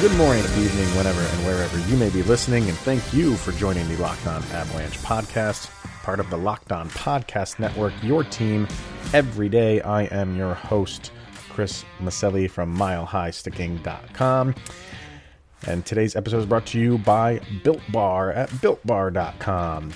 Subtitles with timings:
[0.00, 3.88] Good morning, evening, whenever and wherever you may be listening, and thank you for joining
[3.88, 5.68] the Locked On Avalanche podcast,
[6.04, 8.68] part of the Locked On Podcast Network, your team
[9.12, 9.80] every day.
[9.80, 11.10] I am your host,
[11.48, 14.54] Chris Maselli from MileHighSticking.com.
[15.66, 19.92] And today's episode is brought to you by Built Bar at BuiltBar.com.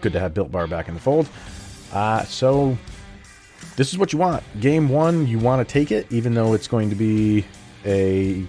[0.00, 1.28] Good to have Built Bar back in the fold.
[1.92, 2.76] Uh, so,
[3.76, 4.42] this is what you want.
[4.58, 7.44] Game one, you want to take it, even though it's going to be
[7.84, 8.44] a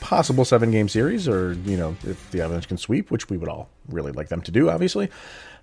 [0.00, 3.48] possible seven game series, or, you know, if the Avalanche can sweep, which we would
[3.48, 5.10] all really like them to do, obviously.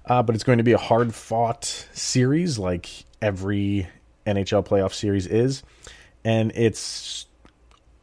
[0.05, 2.89] Uh, but it's going to be a hard fought series like
[3.21, 3.87] every
[4.25, 5.63] NHL playoff series is.
[6.23, 7.25] And it's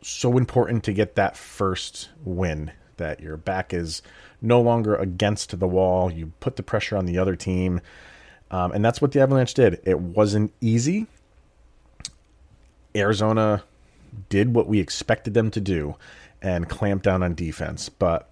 [0.02, 4.02] so important to get that first win that your back is
[4.40, 6.12] no longer against the wall.
[6.12, 7.80] You put the pressure on the other team.
[8.50, 9.80] Um, and that's what the Avalanche did.
[9.84, 11.06] It wasn't easy.
[12.94, 13.64] Arizona
[14.28, 15.96] did what we expected them to do
[16.42, 18.30] and clamped down on defense, but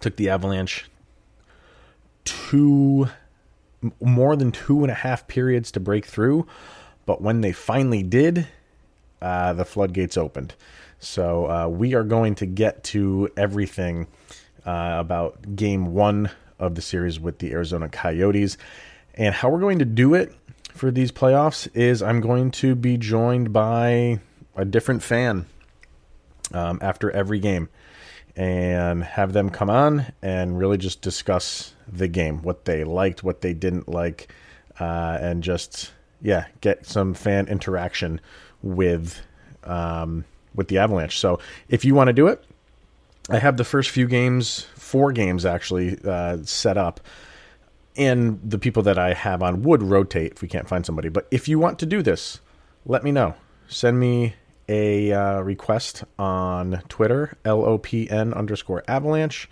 [0.00, 0.86] took the Avalanche
[2.24, 3.08] two
[4.00, 6.46] more than two and a half periods to break through.
[7.06, 8.46] But when they finally did,
[9.22, 10.54] uh, the floodgates opened.
[10.98, 14.08] So uh, we are going to get to everything
[14.66, 18.58] uh, about game one of the series with the Arizona Coyotes.
[19.14, 20.34] And how we're going to do it
[20.74, 24.20] for these playoffs is I'm going to be joined by
[24.56, 25.46] a different fan
[26.52, 27.68] um, after every game
[28.36, 33.40] and have them come on and really just discuss the game, what they liked, what
[33.40, 34.32] they didn't like,
[34.78, 38.20] uh, and just, yeah, get some fan interaction
[38.62, 39.20] with
[39.64, 41.18] um, with the Avalanche.
[41.18, 42.44] So if you want to do it,
[43.28, 47.00] I have the first few games, four games actually, uh, set up.
[47.96, 51.08] And the people that I have on would rotate if we can't find somebody.
[51.08, 52.40] But if you want to do this,
[52.86, 53.34] let me know.
[53.66, 54.34] Send me
[54.68, 59.48] a uh, request on Twitter, LOPN underscore avalanche,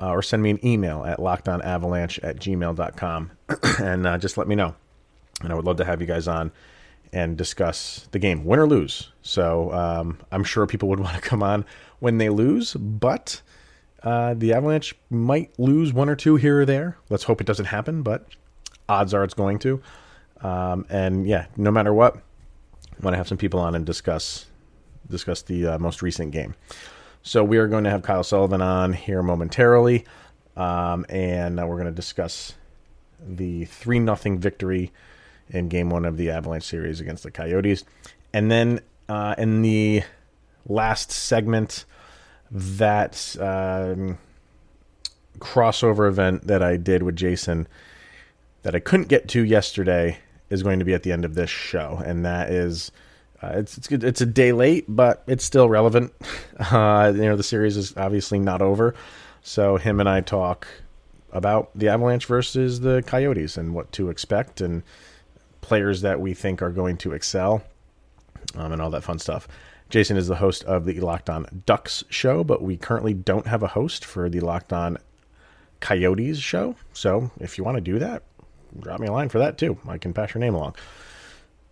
[0.00, 3.30] uh, or send me an email at lockedonavalanche at gmail.com
[3.80, 4.74] and uh, just let me know.
[5.42, 6.52] And I would love to have you guys on
[7.12, 9.10] and discuss the game, win or lose.
[9.22, 11.64] So um, I'm sure people would want to come on
[11.98, 13.40] when they lose, but
[14.02, 16.98] uh, the Avalanche might lose one or two here or there.
[17.08, 18.26] Let's hope it doesn't happen, but
[18.88, 19.80] odds are it's going to.
[20.42, 22.20] Um, and yeah, no matter what,
[23.02, 24.46] want to have some people on and discuss
[25.08, 26.54] discuss the uh, most recent game.
[27.22, 30.04] So we are going to have Kyle Sullivan on here momentarily,
[30.56, 32.54] um, and we're going to discuss
[33.20, 34.92] the three nothing victory
[35.48, 37.84] in game one of the Avalanche series against the Coyotes.
[38.32, 40.02] And then uh, in the
[40.66, 41.84] last segment,
[42.50, 44.18] that um,
[45.38, 47.66] crossover event that I did with Jason
[48.62, 50.18] that I couldn't get to yesterday
[50.50, 52.90] is going to be at the end of this show, and that is.
[53.42, 56.12] Uh, it's it's it's a day late, but it's still relevant.
[56.58, 58.94] Uh, you know, the series is obviously not over,
[59.42, 60.66] so him and I talk
[61.30, 64.82] about the Avalanche versus the Coyotes and what to expect and
[65.60, 67.62] players that we think are going to excel,
[68.54, 69.46] um, and all that fun stuff.
[69.90, 73.62] Jason is the host of the Locked On Ducks show, but we currently don't have
[73.62, 74.96] a host for the Locked On
[75.80, 76.74] Coyotes show.
[76.92, 78.22] So if you want to do that,
[78.80, 79.78] drop me a line for that too.
[79.88, 80.76] I can pass your name along.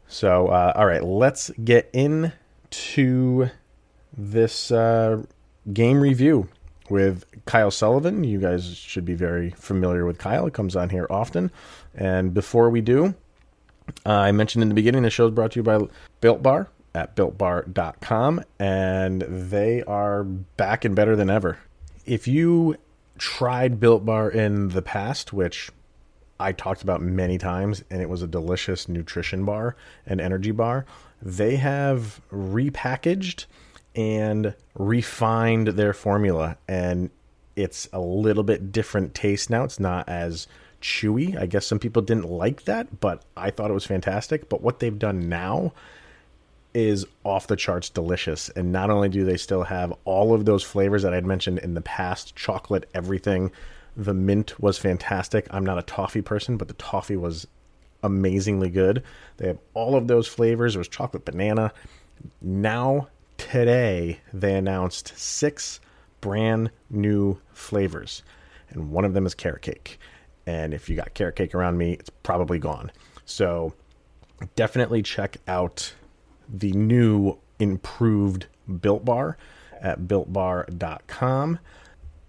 [0.07, 3.51] So, uh, all right, let's get into
[4.17, 5.23] this uh,
[5.73, 6.49] game review
[6.89, 8.25] with Kyle Sullivan.
[8.25, 10.45] You guys should be very familiar with Kyle.
[10.45, 11.51] He comes on here often.
[11.95, 13.15] And before we do,
[14.07, 15.81] uh, I mentioned in the beginning the show is brought to you by
[16.21, 21.59] Built Bar at builtbar.com, and they are back and better than ever.
[22.07, 22.77] If you
[23.19, 25.71] tried Built Bar in the past, which
[26.45, 29.77] I talked about many times, and it was a delicious nutrition bar
[30.07, 30.85] and energy bar,
[31.23, 33.47] they have repackaged
[33.95, 37.09] and refined their formula, and
[37.57, 39.65] it's a little bit different taste now.
[39.65, 40.47] It's not as
[40.83, 41.35] chewy.
[41.35, 44.51] I guess some people didn't like that, but I thought it was fantastic.
[44.51, 45.73] But what they've done now
[46.75, 48.51] is off the charts delicious.
[48.51, 51.73] And not only do they still have all of those flavors that I'd mentioned in
[51.73, 53.51] the past chocolate, everything.
[53.97, 55.47] The mint was fantastic.
[55.51, 57.47] I'm not a toffee person, but the toffee was
[58.03, 59.03] amazingly good.
[59.37, 60.75] They have all of those flavors.
[60.75, 61.73] There was chocolate banana.
[62.41, 65.81] Now, today, they announced six
[66.21, 68.23] brand new flavors,
[68.71, 69.99] and one of them is carrot cake.
[70.47, 72.93] And if you got carrot cake around me, it's probably gone.
[73.25, 73.75] So
[74.57, 75.95] definitely check out
[76.49, 78.47] the new improved
[78.81, 79.37] Built Bar
[79.81, 81.59] at builtbar.com.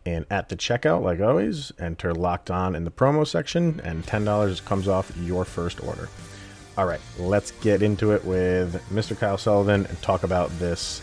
[0.05, 4.63] And at the checkout, like always, enter locked on in the promo section, and $10
[4.65, 6.09] comes off your first order.
[6.77, 9.17] All right, let's get into it with Mr.
[9.17, 11.01] Kyle Sullivan and talk about this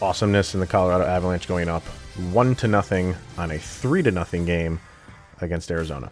[0.00, 1.82] awesomeness in the Colorado Avalanche going up
[2.30, 4.80] one to nothing on a three to nothing game
[5.40, 6.10] against Arizona.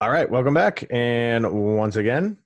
[0.00, 2.38] All right, welcome back, and once again,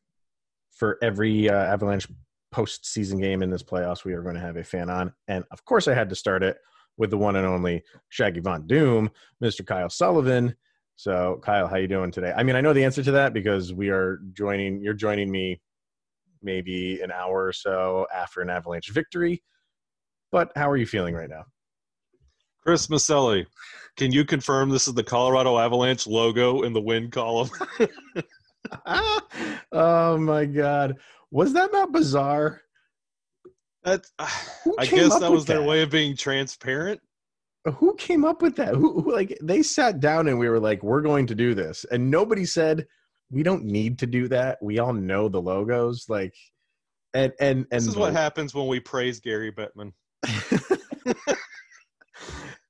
[0.73, 2.09] for every uh, Avalanche
[2.53, 5.65] postseason game in this playoffs, we are going to have a fan on, and of
[5.65, 6.59] course, I had to start it
[6.97, 9.11] with the one and only Shaggy Von Doom,
[9.43, 9.67] Mr.
[9.67, 10.55] Kyle Sullivan.
[10.97, 12.33] So, Kyle, how you doing today?
[12.35, 14.81] I mean, I know the answer to that because we are joining.
[14.81, 15.61] You're joining me
[16.43, 19.43] maybe an hour or so after an Avalanche victory.
[20.33, 21.45] But how are you feeling right now?
[22.63, 23.47] Chris Maselli,
[23.97, 27.49] can you confirm this is the Colorado Avalanche logo in the win column?
[29.73, 30.97] oh my God.
[31.31, 32.63] Was that not bizarre?
[33.87, 35.67] That, I guess that was their that?
[35.67, 37.01] way of being transparent.
[37.77, 38.75] Who came up with that?
[38.75, 41.87] Who, who, like they sat down and we were like, we're going to do this.
[41.91, 42.87] And nobody said,
[43.31, 44.59] we don't need to do that.
[44.63, 46.05] We all know the logos.
[46.09, 46.35] Like
[47.15, 49.93] and and and this is the, what happens when we praise Gary Bettman.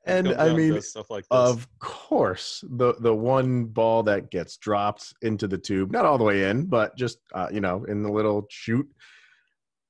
[0.06, 1.38] and I mean, stuff like this.
[1.38, 6.24] of course, the the one ball that gets dropped into the tube, not all the
[6.24, 8.88] way in, but just uh, you know, in the little chute,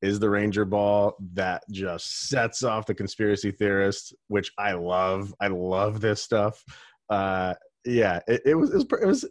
[0.02, 5.34] is the Ranger ball that just sets off the conspiracy theorists, which I love.
[5.40, 6.62] I love this stuff.
[7.08, 7.54] Uh,
[7.84, 9.24] yeah, it, it was it was it was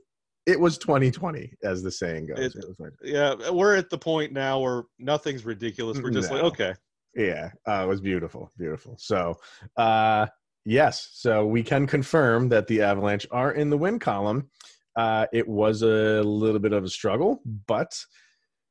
[0.46, 2.40] it was 2020 as the saying goes.
[2.40, 6.00] It, it yeah, we're at the point now where nothing's ridiculous.
[6.00, 6.36] We're just no.
[6.36, 6.74] like, okay.
[7.16, 8.96] Yeah, uh, it was beautiful, beautiful.
[9.00, 9.40] So,
[9.78, 10.28] uh,
[10.66, 14.50] yes, so we can confirm that the Avalanche are in the win column.
[14.96, 17.98] Uh, it was a little bit of a struggle, but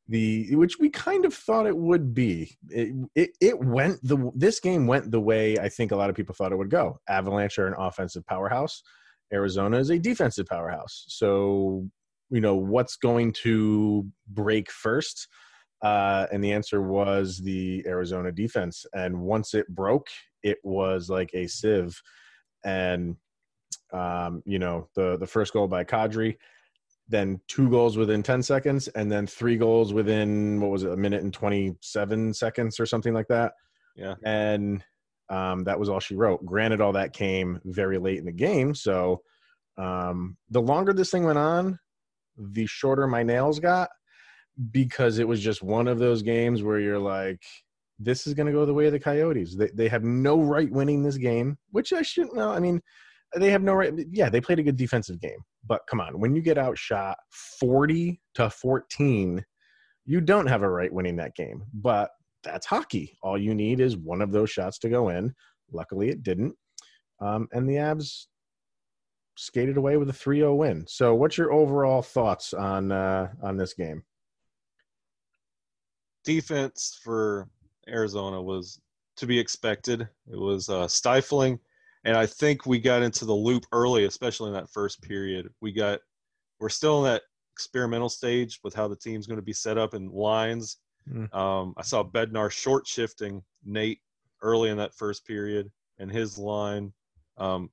[0.09, 2.57] the which we kind of thought it would be.
[2.69, 6.17] It, it it went the this game went the way I think a lot of
[6.17, 7.01] people thought it would go.
[7.09, 8.83] Avalanche are an offensive powerhouse.
[9.33, 11.05] Arizona is a defensive powerhouse.
[11.09, 11.89] So,
[12.31, 15.29] you know, what's going to break first?
[15.83, 18.87] Uh, and the answer was the Arizona defense.
[18.95, 20.09] And once it broke,
[20.43, 22.01] it was like a sieve.
[22.65, 23.17] And,
[23.93, 26.37] um, you know, the, the first goal by Kadri,
[27.09, 30.97] then two goals within 10 seconds, and then three goals within, what was it, a
[30.97, 33.53] minute and 27 seconds or something like that.
[33.97, 34.15] Yeah.
[34.25, 34.83] And
[35.29, 36.45] um, that was all she wrote.
[36.45, 38.75] Granted, all that came very late in the game.
[38.75, 39.23] So
[39.77, 41.79] um, the longer this thing went on,
[42.37, 43.91] the shorter my nails got
[44.71, 47.43] because it was just one of those games where you're like,
[47.99, 49.57] this is going to go the way of the Coyotes.
[49.57, 52.51] They, they have no right winning this game, which I shouldn't know.
[52.51, 52.81] I mean,
[53.37, 53.93] they have no right.
[54.11, 55.39] Yeah, they played a good defensive game.
[55.67, 57.17] But come on, when you get outshot
[57.59, 59.45] 40 to 14,
[60.05, 61.63] you don't have a right winning that game.
[61.73, 62.11] But
[62.43, 63.17] that's hockey.
[63.23, 65.35] All you need is one of those shots to go in.
[65.73, 66.55] Luckily, it didn't.
[67.21, 68.27] Um, and the Avs
[69.37, 70.85] skated away with a 3-0 win.
[70.87, 74.05] So, what's your overall thoughts on uh, on this game?
[76.25, 77.49] Defense for
[77.89, 78.81] Arizona was
[79.17, 80.03] to be expected.
[80.03, 81.59] It was uh, stifling,
[82.05, 85.49] and I think we got into the loop early, especially in that first period.
[85.61, 86.01] We got
[86.61, 87.23] we're still in that
[87.53, 90.79] experimental stage with how the team's going to be set up in lines
[91.11, 91.35] Mm.
[91.35, 94.01] Um, I saw Bednar short shifting Nate
[94.43, 96.93] early in that first period and his line.
[97.39, 97.71] Um,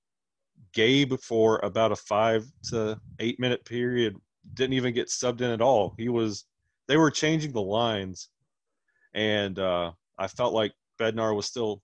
[0.74, 4.15] Gabe for about a five to eight minute period
[4.53, 5.94] didn't even get subbed in at all.
[5.98, 6.46] He was
[6.88, 8.29] they were changing the lines,
[9.13, 11.82] and uh, I felt like Bednar was still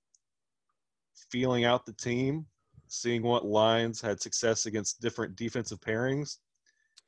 [1.31, 2.45] feeling out the team,
[2.87, 6.37] seeing what lines had success against different defensive pairings,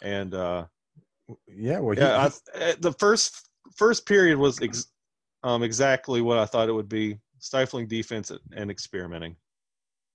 [0.01, 0.65] and uh,
[1.47, 4.87] yeah, well, he, yeah, I, eh, the first first period was ex-
[5.43, 9.35] um, exactly what I thought it would be: stifling defense and experimenting.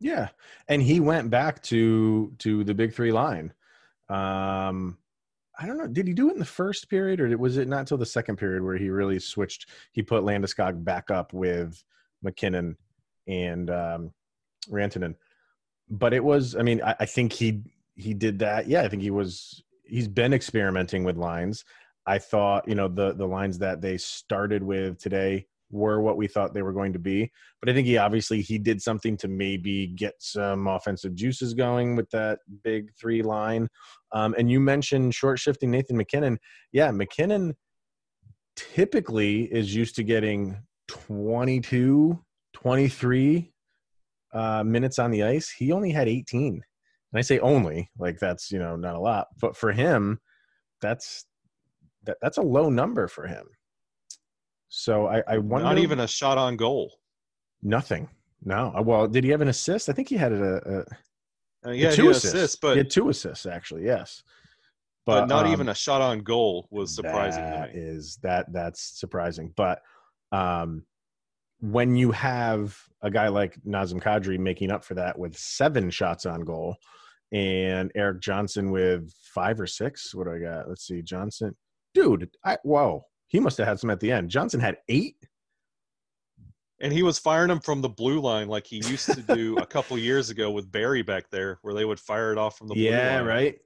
[0.00, 0.28] Yeah,
[0.68, 3.52] and he went back to to the big three line.
[4.08, 4.98] Um,
[5.58, 5.86] I don't know.
[5.86, 8.36] Did he do it in the first period, or was it not until the second
[8.36, 9.68] period where he really switched?
[9.92, 11.82] He put Landeskog back up with
[12.22, 12.76] MacKinnon
[13.26, 14.12] and um,
[14.69, 15.14] Rantanen.
[15.90, 16.57] But it was.
[16.57, 17.62] I mean, I, I think he
[17.95, 18.69] he did that.
[18.69, 19.62] Yeah, I think he was.
[19.85, 21.64] He's been experimenting with lines.
[22.07, 26.26] I thought, you know, the the lines that they started with today were what we
[26.26, 27.31] thought they were going to be.
[27.61, 31.97] But I think he obviously he did something to maybe get some offensive juices going
[31.97, 33.69] with that big three line.
[34.12, 36.38] Um, and you mentioned short shifting Nathan MacKinnon.
[36.73, 37.54] Yeah, MacKinnon
[38.57, 40.57] typically is used to getting
[40.88, 42.23] 22,
[42.64, 43.52] 23
[44.33, 45.50] uh, minutes on the ice.
[45.50, 46.54] He only had 18.
[46.54, 46.62] And
[47.18, 49.28] I say only, like that's, you know, not a lot.
[49.38, 50.18] But for him,
[50.80, 51.26] that's
[52.04, 53.44] that, that's a low number for him.
[54.68, 55.66] So I, I wonder.
[55.66, 56.92] Not even a shot on goal.
[57.62, 58.09] Nothing.
[58.42, 58.73] No.
[58.76, 59.88] Uh, well, did he have an assist?
[59.88, 60.85] I think he had a.
[61.64, 62.35] a uh, yeah, two assists.
[62.35, 62.56] assists.
[62.56, 63.85] but he had two assists actually.
[63.85, 64.23] Yes.
[65.06, 68.99] But, but not um, even a shot on goal was surprising that Is that that's
[68.99, 69.52] surprising?
[69.54, 69.80] But
[70.33, 70.85] um,
[71.64, 76.26] when you have a guy like Nazem Kadri making up for that with seven shots
[76.26, 76.76] on goal,
[77.33, 80.14] and Erik Johnson with five or six.
[80.14, 80.68] What do I got?
[80.68, 81.56] Let's see, Johnson,
[81.94, 82.28] dude.
[82.44, 84.30] I whoa, he must have had some at the end.
[84.30, 85.16] Johnson had eight.
[86.80, 89.64] And he was firing them from the blue line like he used to do a
[89.64, 92.75] couple years ago with Barrie back there, where they would fire it off from the
[92.75, 93.26] blue yeah, line.
[93.26, 93.59] right.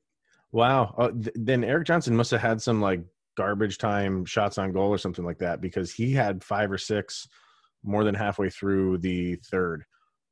[0.53, 0.95] Wow.
[0.97, 3.01] Oh, th- then Erik Johnson must have had some like
[3.37, 7.27] garbage time shots on goal or something like that because he had five or six
[7.89, 9.85] more than halfway through the third.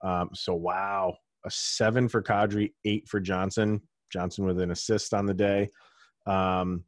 [0.03, 3.81] Um, so wow, a seven for Kadri, eight for Johnson.
[4.13, 5.71] Johnson with an assist on the day.
[6.27, 6.85] Um,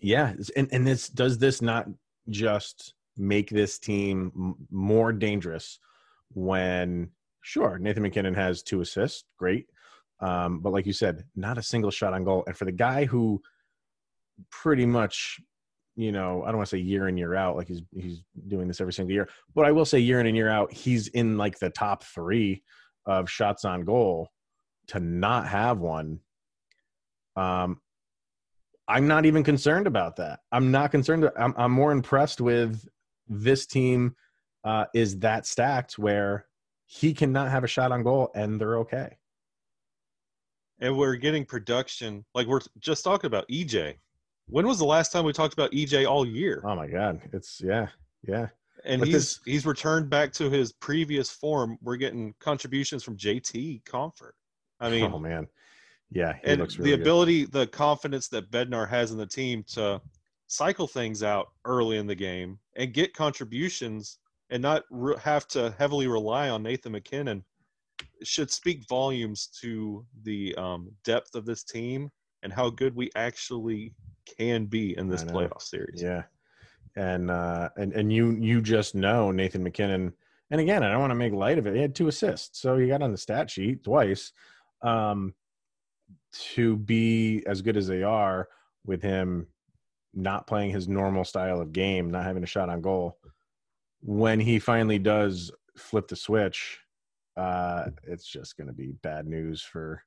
[0.00, 1.86] yeah, and and this does this not
[2.30, 5.80] just make this team m- more dangerous
[6.34, 7.10] when
[7.42, 9.66] sure Nathan MacKinnon has two assists, great,
[10.20, 13.06] um, but like you said, not a single shot on goal, and for the guy
[13.06, 13.42] who
[14.50, 15.40] pretty much
[15.98, 18.68] you know, I don't want to say year in year out, like he's he's doing
[18.68, 21.36] this every single year, but I will say year in and year out, he's in
[21.36, 22.62] like the top three
[23.04, 24.30] of shots on goal.
[24.88, 26.20] To not have one,
[27.36, 27.80] um,
[28.86, 30.38] I'm not even concerned about that.
[30.52, 31.28] I'm not concerned.
[31.36, 32.86] I'm I'm more impressed with
[33.26, 34.14] this team
[34.62, 36.46] uh, is that stacked where
[36.86, 39.18] he cannot have a shot on goal and they're okay.
[40.80, 43.96] And we're getting production like we're just talking about EJ.
[44.48, 46.62] When was the last time we talked about EJ all year?
[46.64, 47.88] Oh my god, it's yeah,
[48.26, 48.48] yeah.
[48.84, 51.78] and but he's this- he's returned back to his previous form.
[51.82, 54.30] We're getting contributions from JT Compher.
[54.80, 55.48] I mean, oh man,
[56.10, 57.02] yeah, he and looks really the good.
[57.02, 60.00] ability, the confidence that Bednar has in the team to
[60.46, 64.18] cycle things out early in the game and get contributions
[64.50, 67.44] and not re- have to heavily rely on Nathan MacKinnon
[68.22, 72.08] should speak volumes to the um, depth of this team
[72.42, 73.92] and how good we actually
[74.36, 76.02] can be in this playoff series.
[76.02, 76.24] Yeah,
[76.96, 80.12] and uh, and and you you just know Nathan MacKinnon.
[80.50, 81.74] And again, I don't want to make light of it.
[81.74, 84.32] He had two assists, so he got on the stat sheet twice.
[84.82, 85.34] Um,
[86.54, 88.48] to be as good as they are
[88.84, 89.46] with him
[90.14, 93.18] not playing his normal style of game, not having a shot on goal,
[94.00, 96.78] when he finally does flip the switch,
[97.36, 100.02] uh, it's just going to be bad news for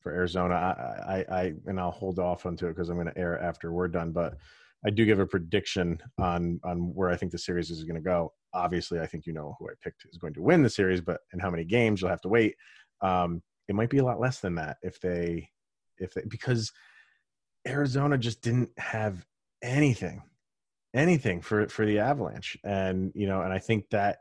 [0.00, 0.54] for Arizona.
[0.54, 3.72] I, I, I and I'll hold off onto it because I'm going to air after
[3.72, 4.12] we're done.
[4.12, 4.36] But
[4.84, 8.00] I do give a prediction on on where I think the series is going to
[8.00, 8.32] go.
[8.54, 11.20] Obviously, I think you know who I picked is going to win the series, but
[11.32, 12.56] in how many games you'll have to wait.
[13.02, 15.48] Um, it might be a lot less than that if they
[15.98, 16.72] if they because
[17.66, 19.24] Arizona just didn't have
[19.62, 20.22] anything
[20.94, 24.18] anything for for the Avalanche, and you know, and I think that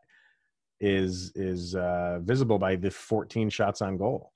[0.80, 4.32] is is uh, visible by the 14 shots on goal.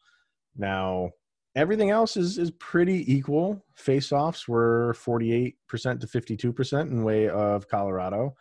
[0.58, 1.12] Now,
[1.56, 3.64] everything else is is pretty equal.
[3.76, 5.54] Face-offs were 48%
[6.00, 8.36] to 52% in way of Colorado.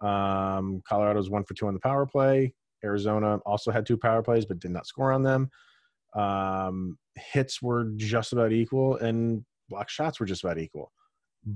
[0.00, 2.54] Um, Colorado's one for two on the power play.
[2.84, 5.50] Arizona also had two power plays, but did not score on them.
[6.14, 10.92] Um, hits were just about equal, and block shots were just about equal.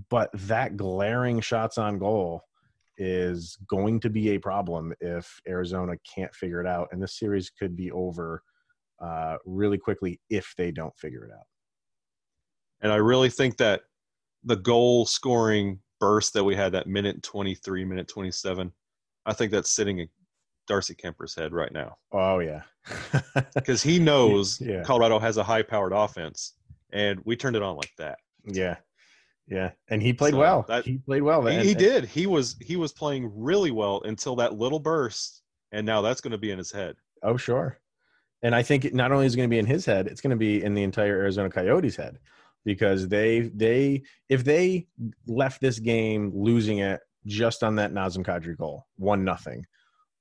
[0.08, 2.42] But that glaring shots on goal
[2.96, 7.50] is going to be a problem if Arizona can't figure it out, and this series
[7.50, 8.42] could be over
[9.00, 11.46] uh, really quickly if they don't figure it out.
[12.82, 13.82] And I really think that
[14.44, 18.72] the goal scoring burst that we had that minute 23, minute 27,
[19.26, 20.08] I think that's sitting in
[20.66, 22.62] Darcy Kuemper's head right now Oh yeah,
[23.54, 24.82] because he knows Yeah.
[24.82, 26.54] Colorado has a high powered offense
[26.92, 28.18] and we turned it on like that.
[28.46, 28.76] yeah,
[29.48, 30.64] yeah, and he played So well.
[30.68, 31.44] that- he played well.
[31.44, 32.04] He, he did.
[32.04, 35.42] He was he was playing really well until that little burst
[35.72, 36.94] and now that's going to be in his head.
[37.22, 37.78] Oh, sure.
[38.42, 40.30] And I think not only is it going to be in his head, it's going
[40.30, 42.18] to be in the entire Arizona Coyotes head
[42.64, 44.86] because they they if they
[45.26, 49.66] left this game losing it just on that Nazem Kadri goal, one nothing,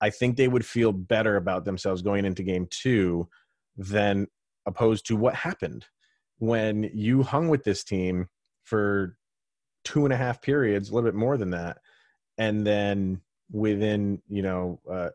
[0.02, 3.28] I think they would feel better about themselves going into game two
[3.78, 4.28] than
[4.66, 5.86] opposed to what happened.
[6.40, 8.28] When you hung with this team
[8.64, 9.18] for
[9.84, 11.78] two and a half periods, a little bit more than that,
[12.38, 13.22] and then
[13.52, 15.10] within you know uh,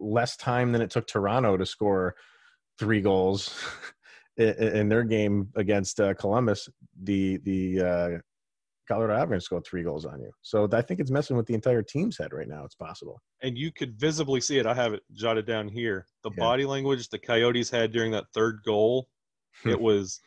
[0.00, 2.14] less time than it took Toronto to score
[2.78, 3.54] three goals
[4.36, 6.68] in their game against uh, Columbus.
[7.02, 8.18] The the uh,
[8.88, 11.82] Colorado Avalanche scored three goals on you, so I think it's messing with the entire
[11.82, 12.64] team's head right now.
[12.64, 13.20] It's possible.
[13.42, 14.66] And you could visibly see it.
[14.66, 16.06] I have it jotted down here.
[16.22, 16.42] The Yeah.
[16.44, 19.08] body language the Coyotes had during that third goal,
[19.62, 19.70] Hmm.
[19.70, 20.20] it was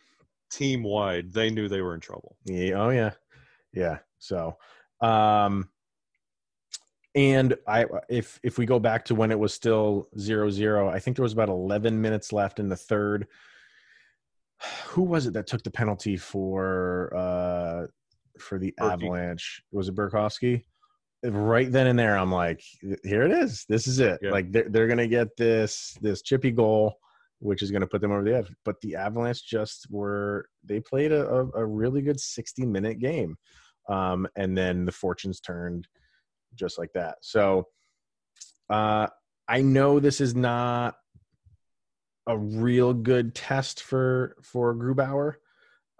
[0.51, 1.31] team wide.
[1.31, 2.35] They knew they were in trouble.
[2.45, 3.11] Yeah, oh yeah,
[3.73, 3.99] yeah.
[4.17, 4.57] So,
[5.01, 5.69] um,
[7.15, 10.99] and I if if we go back to when it was still zero zero, I
[10.99, 13.27] think there was about eleven minutes left in the third.
[14.87, 17.87] Who was it that took the penalty for uh
[18.39, 18.93] for the Berkey.
[18.93, 19.63] Avalanche?
[19.71, 20.63] Was it Burakovsky?
[21.23, 22.63] right then and there, I'm like,
[23.03, 23.65] here it is.
[23.67, 24.19] This is it.
[24.21, 24.31] Yeah.
[24.31, 26.95] Like they're they're gonna get this this chippy goal,
[27.39, 28.51] which is gonna put them over the edge.
[28.63, 33.35] But the Avalanche just were they played a, a, a really good 60 minute game,
[33.89, 35.87] um, and then the fortunes turned
[36.55, 37.17] just like that.
[37.21, 37.67] So
[38.69, 39.07] uh,
[39.47, 40.95] I know this is not
[42.27, 45.35] a real good test for for Grubauer.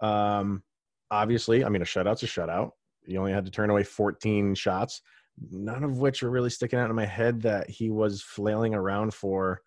[0.00, 0.62] Um,
[1.10, 2.70] obviously, I mean a shutout's a shutout.
[3.04, 5.02] You only had to turn away 14 shots,
[5.50, 9.14] none of which are really sticking out in my head that he was flailing around
[9.14, 9.60] for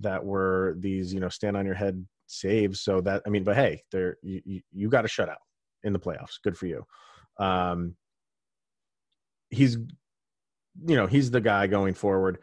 [0.00, 2.80] that were these, you know, stand on your head saves.
[2.80, 5.36] So that I mean, but hey, there you, you, you got a shutout
[5.82, 6.40] in the playoffs.
[6.42, 6.86] Good for you.
[7.38, 7.96] Um,
[9.50, 9.76] he's
[10.86, 12.38] you know, he's the guy going forward.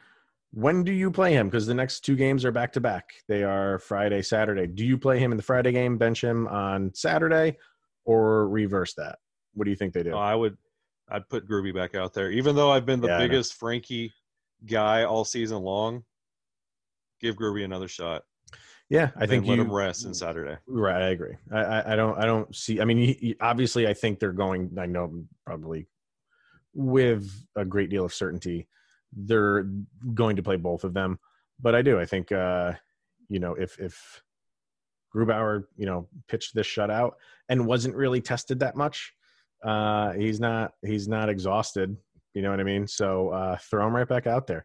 [0.52, 1.48] When do you play him?
[1.48, 3.10] Because the next two games are back to back.
[3.28, 4.66] They are Friday, Saturday.
[4.66, 7.58] Do you play him in the Friday game, bench him on Saturday,
[8.06, 9.20] or reverse that?
[9.54, 10.12] What do you think they do?
[10.14, 10.58] Oh, I would,
[11.10, 14.14] I'd put Groovy back out there, even though I've been the Yeah, biggest Frankie
[14.66, 16.04] guy all season long.
[17.20, 18.24] Give Groovy another shot.
[18.90, 20.58] yeah, I think let you him rest in Saturday.
[20.68, 21.36] Right, I agree.
[21.52, 22.80] I, I, don't, I don't see.
[22.80, 24.76] I mean, obviously, I think they're going.
[24.80, 25.88] I know probably
[26.78, 28.68] with a great deal of certainty,
[29.12, 29.68] they're
[30.14, 31.20] going to play both of them.
[31.60, 32.00] But I do.
[32.00, 32.74] I think, uh,
[33.28, 34.22] you know, if if
[35.14, 37.14] Grubauer, you know, pitched this shutout
[37.50, 39.12] and wasn't really tested that much,
[39.66, 41.98] uh, he's not he's not exhausted.
[42.36, 42.86] You know what I mean?
[42.88, 44.64] So uh, throw him right back out there.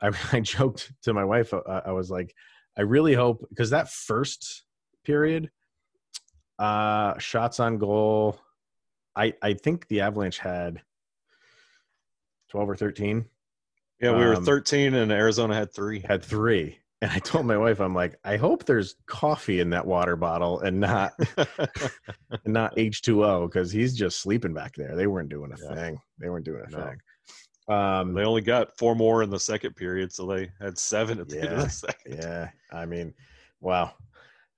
[0.00, 1.54] I, I joked to my wife.
[1.54, 2.34] Uh, I was like,
[2.76, 4.64] I really hope because that first
[5.04, 5.48] period,
[6.58, 8.40] uh, shots on goal.
[9.14, 10.82] I I think the Avalanche had
[12.52, 13.24] twelve or thirteen.
[14.00, 16.00] Yeah, we were Um, 13 and Arizona had three.
[16.00, 19.86] Had three, and I told my wife, I'm like, I hope there's coffee in that
[19.86, 21.14] water bottle and not
[22.44, 24.94] and not H two O because he's just sleeping back there.
[24.96, 25.74] They weren't doing a Yeah.
[25.74, 26.00] thing.
[26.18, 26.84] They weren't doing a No.
[26.84, 26.98] thing.
[27.74, 31.28] Um, they only got four more in the second period, so they had seven at
[31.28, 31.64] the end of Yeah.
[31.64, 32.14] the second.
[32.18, 33.14] yeah i mean
[33.60, 33.92] wow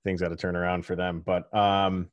[0.03, 2.09] things got to turn around for them but um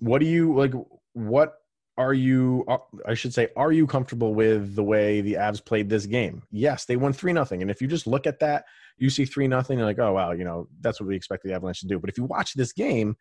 [0.00, 0.72] what do you like
[1.12, 1.54] what
[1.98, 5.88] are you uh, i should say are you comfortable with the way the avs played
[5.88, 6.42] this game?
[6.50, 7.60] Yes they won three nothing.
[7.60, 8.64] And if you just look at that
[8.96, 11.52] you see three nothing you're like oh wow you know that's what we expect the
[11.52, 11.98] avalanche to do.
[11.98, 13.16] But if you watch this game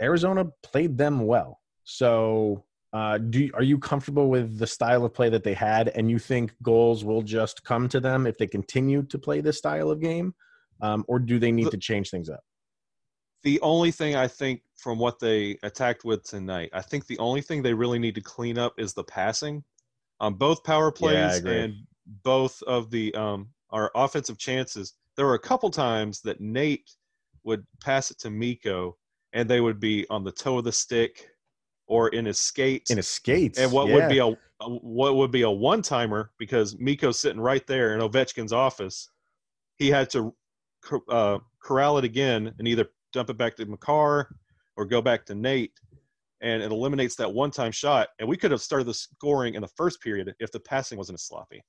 [0.00, 1.60] arizona played them well.
[1.84, 6.10] So uh, do are you comfortable with the style of play that they had, and
[6.10, 9.90] you think goals will just come to them if they continue to play this style
[9.90, 10.34] of game,
[10.82, 12.40] um, or do they need to change things up?
[13.44, 17.42] The only thing I think from what they attacked with tonight, I think the only
[17.42, 19.62] thing they really need to clean up is the passing
[20.20, 21.60] on both power plays agree.
[21.60, 21.74] and
[22.22, 24.94] both of the um, our offensive chances.
[25.16, 26.90] There were a couple times that Nate
[27.44, 28.96] would pass it to Mikko,
[29.32, 31.28] and they would be on the toe of the stick
[31.86, 32.90] or in his skates.
[32.90, 33.94] In his skates, and what yeah.
[33.94, 37.94] would be a, a what would be a one timer because Mikko's sitting right there
[37.94, 39.08] in Ovechkin's office.
[39.76, 40.34] He had to
[41.08, 44.28] uh, corral it again and either dump it back to Makar
[44.76, 45.72] or go back to Nate,
[46.40, 48.08] and it eliminates that one time shot.
[48.18, 51.18] And we could have started the scoring in the first period if the passing wasn't
[51.18, 51.62] as sloppy.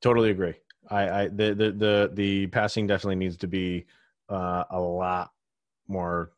[0.00, 0.54] Totally agree.
[0.90, 3.86] I, I the, the the the passing definitely needs to be
[4.28, 5.30] uh, a lot
[5.88, 6.32] more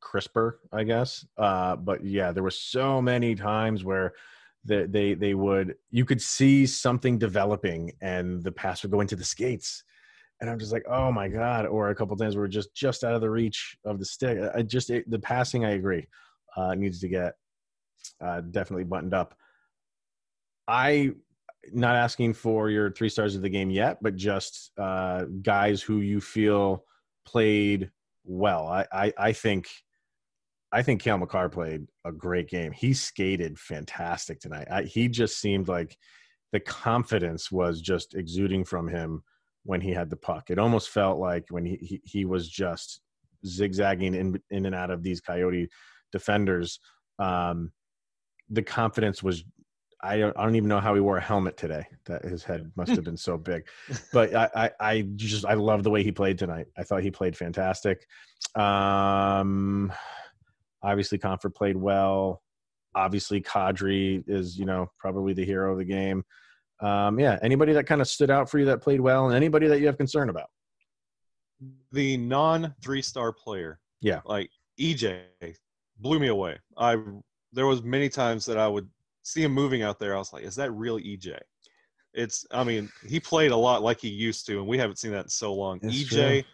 [0.00, 1.26] crisper, I guess.
[1.36, 4.14] Uh, but yeah, there were so many times where
[4.64, 9.16] they, they they would you could see something developing and the pass would go into
[9.16, 9.84] the skates.
[10.40, 11.66] And I'm just like, oh my god!
[11.66, 14.38] Or a couple times we're just just out of the reach of the stick.
[14.54, 16.06] I just it, the passing, I agree,
[16.56, 17.34] uh, needs to get
[18.20, 19.34] uh, definitely buttoned up.
[20.68, 21.12] I
[21.72, 25.98] not asking for your three stars of the game yet, but just uh, guys who
[26.00, 26.84] you feel
[27.26, 27.90] played
[28.24, 28.66] well.
[28.68, 29.68] I, I, I think
[30.70, 32.72] I think Cale Makar played a great game.
[32.72, 34.68] He skated fantastic tonight.
[34.70, 35.96] I, he just seemed like
[36.52, 39.22] the confidence was just exuding from him
[39.64, 40.50] when he had the puck.
[40.50, 43.00] It almost felt like when he, he, he was just
[43.46, 45.68] zigzagging in, in and out of these Coyote
[46.12, 46.80] defenders.
[47.18, 47.72] Um,
[48.50, 49.44] the confidence was
[50.00, 51.84] I don't, I don't even know how he wore a helmet today.
[52.06, 53.66] That his head must have been so big.
[54.12, 56.66] But I, I, I just I love the way he played tonight.
[56.76, 58.06] I thought he played fantastic.
[58.54, 59.92] Um,
[60.82, 62.42] obviously, Compher played well.
[62.94, 66.24] Obviously, Kadri is you know probably the hero of the game.
[66.80, 69.66] Um, yeah, anybody that kind of stood out for you that played well, and anybody
[69.66, 70.48] that you have concern about.
[71.92, 74.20] The non three star player, Yeah.
[74.24, 75.22] like EJ,
[75.98, 76.58] blew me away.
[76.76, 77.02] I
[77.52, 78.88] there was many times that I would
[79.22, 80.14] see him moving out there.
[80.14, 81.38] I was like, is that real EJ?
[82.14, 85.10] It's I mean, he played a lot like he used to, and we haven't seen
[85.12, 85.80] that in so long.
[85.82, 86.44] It's EJ,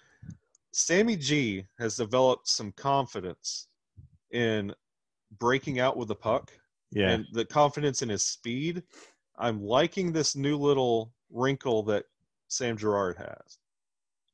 [0.72, 3.66] Sammy G has developed some confidence
[4.30, 4.74] in
[5.38, 6.50] breaking out with the puck
[6.90, 7.10] Yeah.
[7.10, 8.82] and the confidence in his speed.
[9.38, 12.04] I'm liking this new little wrinkle that
[12.48, 13.58] Sam Girard has.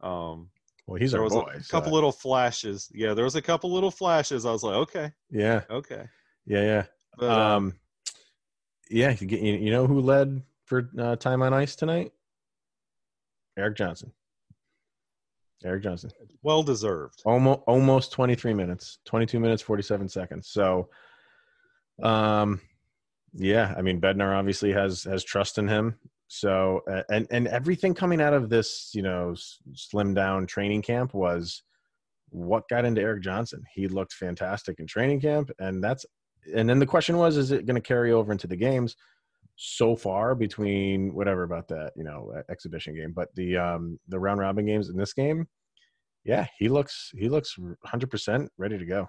[0.02, 0.50] Um,
[0.86, 1.52] well, he's there was boy.
[1.56, 2.90] a so- couple little flashes.
[2.94, 4.44] Yeah, there was a couple little flashes.
[4.44, 5.62] I was like, okay, yeah.
[5.70, 6.06] okay.
[6.46, 6.62] Yeah.
[6.62, 6.82] Yeah.
[7.18, 7.74] But, um, um,
[8.90, 9.14] yeah.
[9.20, 12.12] You you know who led for uh, time on ice tonight?
[13.56, 14.12] Erik Johnson.
[15.64, 16.10] Erik Johnson.
[16.42, 17.20] well deserved.
[17.26, 20.88] almost almost 23 minutes 22 minutes 47 seconds so
[22.02, 22.58] um
[23.34, 25.96] yeah i mean bednar obviously has has trust in him.
[26.32, 29.34] So and and everything coming out of this you know
[29.74, 31.64] slim down training camp was
[32.28, 33.64] what got into erik johnson.
[33.74, 36.06] He looked fantastic in training camp and that's
[36.54, 38.94] and then the question was is it going to carry over into the games?
[39.56, 44.38] So far between whatever about that you know exhibition game but the um the round
[44.38, 45.48] robin games in this game
[46.24, 49.08] yeah he looks he looks 100% ready to go.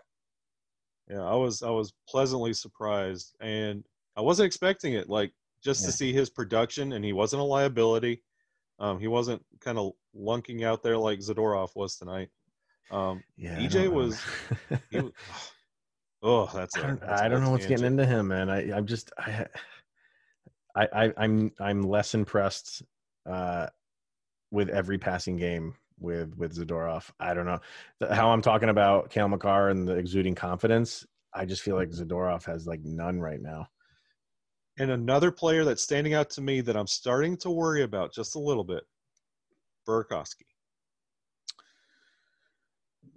[1.07, 3.83] Yeah, I was I was pleasantly surprised, and
[4.15, 5.09] I wasn't expecting it.
[5.09, 5.87] Like just Yeah.
[5.87, 8.23] to see his production, and he wasn't a liability.
[8.79, 12.29] Um, he wasn't kind of lunking out there like Zadorov was tonight.
[12.89, 14.21] Um, yeah EJ was-
[14.89, 14.99] he
[16.23, 18.85] oh, that's I don't, that's I don't know what's getting into him man i i'm
[18.85, 19.47] just i
[20.75, 22.83] i, I i'm i'm less impressed
[23.25, 23.67] uh
[24.51, 27.09] with every passing game with with Zadorov.
[27.19, 27.59] I don't know
[28.11, 31.05] how I'm talking about Cale Makar and the exuding confidence.
[31.33, 33.67] I just feel like Zadorov has like none right now.
[34.79, 38.35] And another player that's standing out to me that I'm starting to worry about just
[38.35, 38.83] a little bit,
[39.87, 40.45] Burakovsky.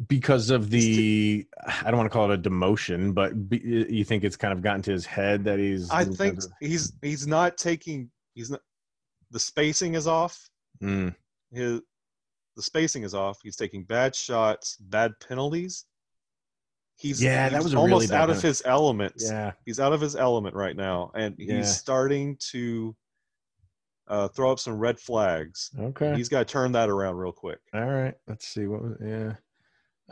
[0.09, 4.25] because of the I don't want to call it a demotion, but be, you think
[4.25, 5.91] it's kind of gotten to his head that he's.
[5.91, 8.61] I think he's he's not taking he's not
[9.31, 10.49] the spacing is off.
[10.83, 11.15] Mm,
[11.53, 11.81] His
[12.57, 13.39] the spacing is off.
[13.43, 15.85] He's taking bad shots, bad penalties.
[16.97, 19.15] He's Yeah, that was a really almost out of his element.
[19.19, 21.57] yeah, He's out of his element right now, and Yeah.
[21.59, 22.95] he's starting to
[24.07, 25.71] uh, throw up some red flags.
[25.79, 27.59] okay, He's got to turn that around real quick.
[27.73, 28.15] all right.
[28.29, 29.33] Let's see what was yeah,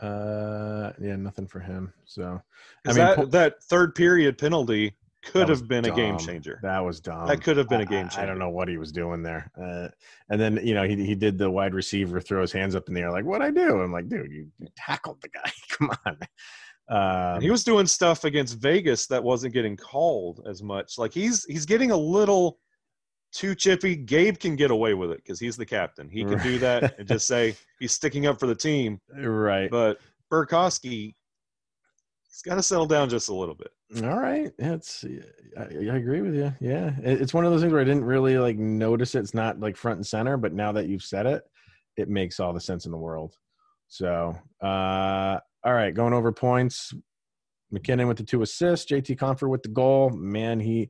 [0.05, 1.93] uh, yeah, nothing for him.
[2.05, 2.41] So
[2.85, 4.93] I mean, that, po- that third period penalty
[5.23, 6.59] could have been a game changer.
[6.63, 7.27] That was dumb.
[7.27, 8.21] That could have been a game I- changer.
[8.21, 9.49] I don't know what he was doing there.
[9.61, 9.87] Uh,
[10.29, 12.93] and then you know he he did the wide receiver throw his hands up in
[12.95, 13.79] the air like what I do.
[13.79, 15.51] I'm like, dude, you, you tackled the guy.
[15.69, 16.17] Come on.
[16.89, 20.97] Um, he was doing stuff against Vegas that wasn't getting called as much.
[20.97, 22.59] Like he's he's getting a little
[23.33, 23.95] too chippy.
[23.95, 26.09] Gabe can get away with it because he's the captain.
[26.09, 28.99] He can do that and just say he's sticking up for the team.
[29.17, 29.69] right.
[29.71, 29.99] But
[30.31, 31.15] Burakovsky,
[32.27, 33.71] he's got to settle down just a little bit.
[34.03, 35.05] All right, it's
[35.55, 36.51] I, I agree with you.
[36.59, 39.19] Yeah, it's one of those things where I didn't really like notice it.
[39.19, 41.43] It's not like front and center, but now that you've said it,
[41.95, 43.35] it makes all the sense in the world.
[43.87, 46.93] So, uh, all right, going over points.
[47.71, 50.11] MacKinnon with the two assists, JT Compher with the goal.
[50.11, 50.89] Man, he,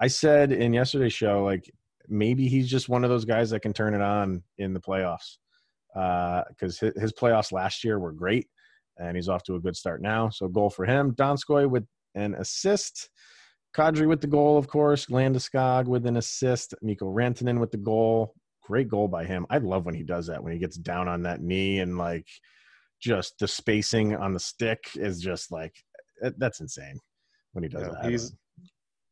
[0.00, 1.70] I said in yesterday's show, like
[2.08, 5.36] maybe he's just one of those guys that can turn it on in the playoffs.
[5.94, 8.46] Uh, because his, his playoffs last year were great,
[8.96, 10.30] and he's off to a good start now.
[10.30, 11.14] So, goal for him.
[11.14, 13.10] Donskoy with an assist.
[13.76, 15.06] Kadri with the goal, of course.
[15.06, 16.74] Landeskog with an assist.
[16.80, 18.34] Mikko Rantanen with the goal.
[18.62, 19.46] Great goal by him.
[19.50, 22.28] I love when he does that, when he gets down on that knee and like
[23.02, 25.74] just the spacing on the stick is just like
[26.38, 26.98] that's insane
[27.52, 28.10] when he does Yeah, that.
[28.10, 28.32] he's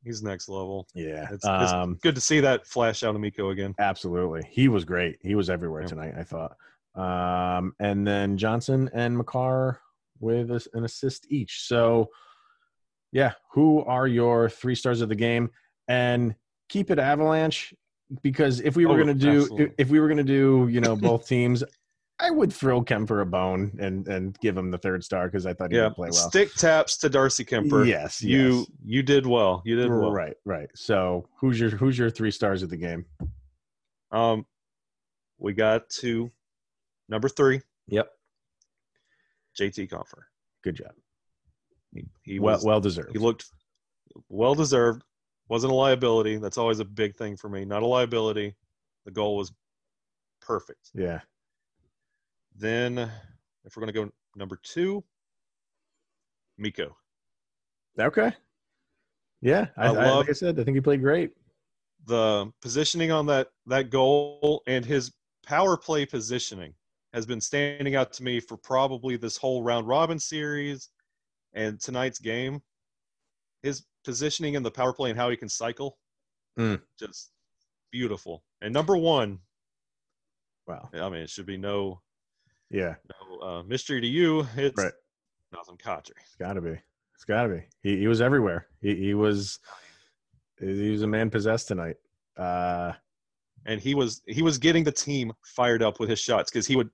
[0.04, 0.86] he's next level.
[0.94, 1.24] yeah.
[1.30, 3.74] It's, it's um, good to see that flash out of Mikko again.
[3.78, 4.48] Absolutely.
[4.50, 5.18] He was great.
[5.22, 5.88] He was everywhere Yeah.
[5.88, 6.56] tonight, I thought.
[6.94, 9.80] Um, and then Johnson and Makar
[10.18, 11.66] with an assist each.
[11.66, 12.08] So,
[13.12, 15.50] yeah, who are your three stars of the game?
[15.88, 16.34] And
[16.68, 17.74] keep it Avalanche
[18.22, 19.74] because if we were Oh, going to do, absolutely.
[19.78, 21.62] if we were going to do, you know, both teams,
[22.22, 25.54] I would throw Kuemper a bone and and give him the third star because I
[25.54, 26.28] thought he Yeah, would play well.
[26.30, 27.86] stick taps to Darcy Kuemper.
[27.86, 28.66] Yes, you yes.
[28.84, 29.62] you did well.
[29.64, 30.12] You did well.
[30.12, 30.68] Right, right.
[30.74, 33.04] So, who's your who's your three stars of the game?
[34.12, 34.44] Um,
[35.38, 36.30] we got to
[37.08, 38.10] number three, Yep.
[39.58, 40.22] JT Compher.
[40.62, 40.92] Good job.
[41.94, 43.12] He, he well, was well deserved.
[43.12, 43.46] he looked
[44.28, 45.02] well deserved.
[45.48, 46.36] Wasn't a liability.
[46.36, 47.64] That's always a big thing for me.
[47.64, 48.54] Not a liability.
[49.04, 49.52] The goal was
[50.40, 50.90] perfect.
[50.94, 51.20] yeah.
[52.56, 52.98] Then,
[53.64, 55.02] if we're gonna go number two,
[56.58, 56.96] Mikko.
[57.98, 58.32] Okay.
[59.40, 61.32] Yeah, I, I I, love- like I said, I think he played great.
[62.06, 65.12] The positioning on that that goal and his
[65.46, 66.74] power play positioning
[67.12, 70.90] has been standing out to me for probably this whole round robin series
[71.54, 72.62] and tonight's game.
[73.62, 75.98] His positioning in the power play and how he can cycle,
[76.58, 76.80] Mm.
[76.98, 77.30] just
[77.90, 78.44] beautiful.
[78.62, 79.40] And number one,
[80.66, 80.88] Wow.
[80.94, 82.00] I mean, it should be no
[82.70, 82.94] Yeah,
[83.30, 84.46] no uh, mystery to you.
[84.56, 84.92] It's Right.
[85.54, 86.12] Nazem Kadri.
[86.22, 86.78] it's got to be.
[87.14, 87.62] It's got to be.
[87.82, 88.68] He, he was everywhere.
[88.80, 89.58] He, he was
[90.60, 91.96] he was a man possessed tonight.
[92.36, 92.92] Uh,
[93.66, 96.76] and he was he was getting the team fired up with his shots because he
[96.76, 96.90] would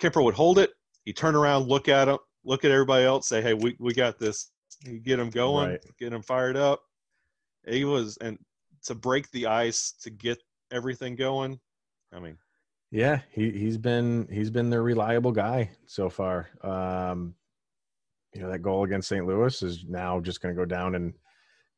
[0.00, 0.70] Kuemper would hold it,
[1.04, 4.18] he turn around, look at him, look at everybody else, say, "Hey, we we got
[4.18, 4.50] this."
[4.84, 5.80] He get him going, Right.
[5.98, 6.82] get him fired up.
[7.66, 8.38] He was and
[8.84, 11.58] to break the ice to get everything going.
[12.12, 12.36] I mean,
[12.90, 16.48] yeah, he he's been he's been the reliable guy so far.
[16.62, 17.34] Um,
[18.34, 19.26] you know that goal against St.
[19.26, 21.14] Louis is now just going to go down in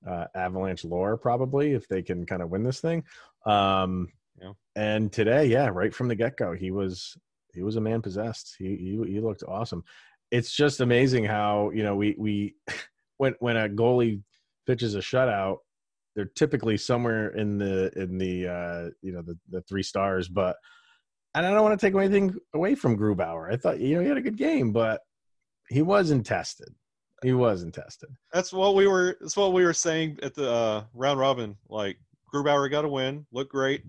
[0.06, 3.04] uh, Avalanche lore probably if they can kind of win this thing.
[3.46, 4.08] Um,
[4.40, 4.52] Yeah.
[4.76, 7.16] And today, yeah, right from the get go, he was
[7.54, 8.54] he was a man possessed.
[8.58, 9.84] He, he he looked awesome.
[10.30, 12.54] It's just amazing how you know we we
[13.18, 14.22] when when a goalie
[14.66, 15.58] pitches a shutout,
[16.14, 20.56] they're typically somewhere in the in the uh, you know the the three stars, but.
[21.34, 23.52] And I don't want to take anything away from Grubauer.
[23.52, 25.00] I thought you know he had a good game, but
[25.68, 26.68] he wasn't tested.
[27.22, 28.08] He wasn't tested.
[28.32, 29.16] that's what we were.
[29.20, 31.56] That's what we were saying at the uh, round robin.
[31.68, 31.98] Like
[32.34, 33.82] Grubauer got a win, looked great.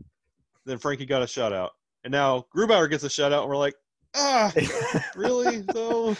[0.65, 1.69] Then Frankie got a shutout,
[2.04, 3.73] and now Grubauer gets a shutout, and we're like,
[4.15, 4.51] ah,
[5.15, 5.62] really?
[5.73, 6.15] though?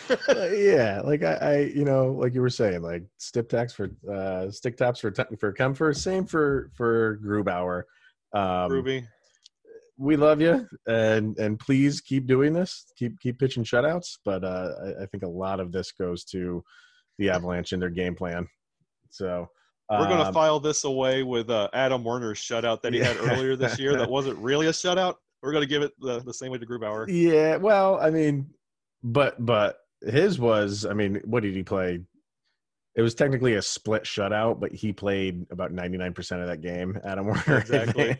[0.51, 4.49] Yeah, like I, I, you know, like you were saying, like stick taps for uh
[4.49, 7.84] stick taps for for Kuemper, same for for Grubauer.
[8.34, 9.05] Um, Ruby.
[10.01, 12.85] We love you, and and please keep doing this.
[12.97, 16.63] Keep keep pitching shutouts, but uh, I, I think a lot of this goes to
[17.19, 18.47] the Avalanche and their game plan.
[19.11, 19.47] So
[19.91, 23.15] We're going to um, file this away with uh, Adam Werner's shutout that he had
[23.17, 25.15] earlier this year that wasn't really a shutout.
[25.43, 27.05] We're going to give it the, the same way to Grubauer.
[27.07, 28.49] Yeah, well, I mean,
[29.03, 31.99] but but his was, I mean, what did he play?
[32.95, 36.61] It was technically a split shutout, but he played about ninety nine percent of that
[36.61, 36.99] game.
[37.03, 37.59] Adam Werner.
[37.59, 38.17] Exactly.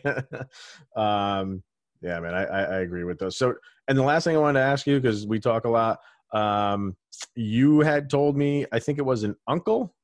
[0.96, 1.62] um,
[2.02, 3.36] yeah, man, I, I I agree with those.
[3.36, 3.54] So,
[3.88, 6.00] and the last thing I wanted to ask you because we talk a lot.
[6.32, 6.96] Um,
[7.34, 9.94] you had told me, I think it was an uncle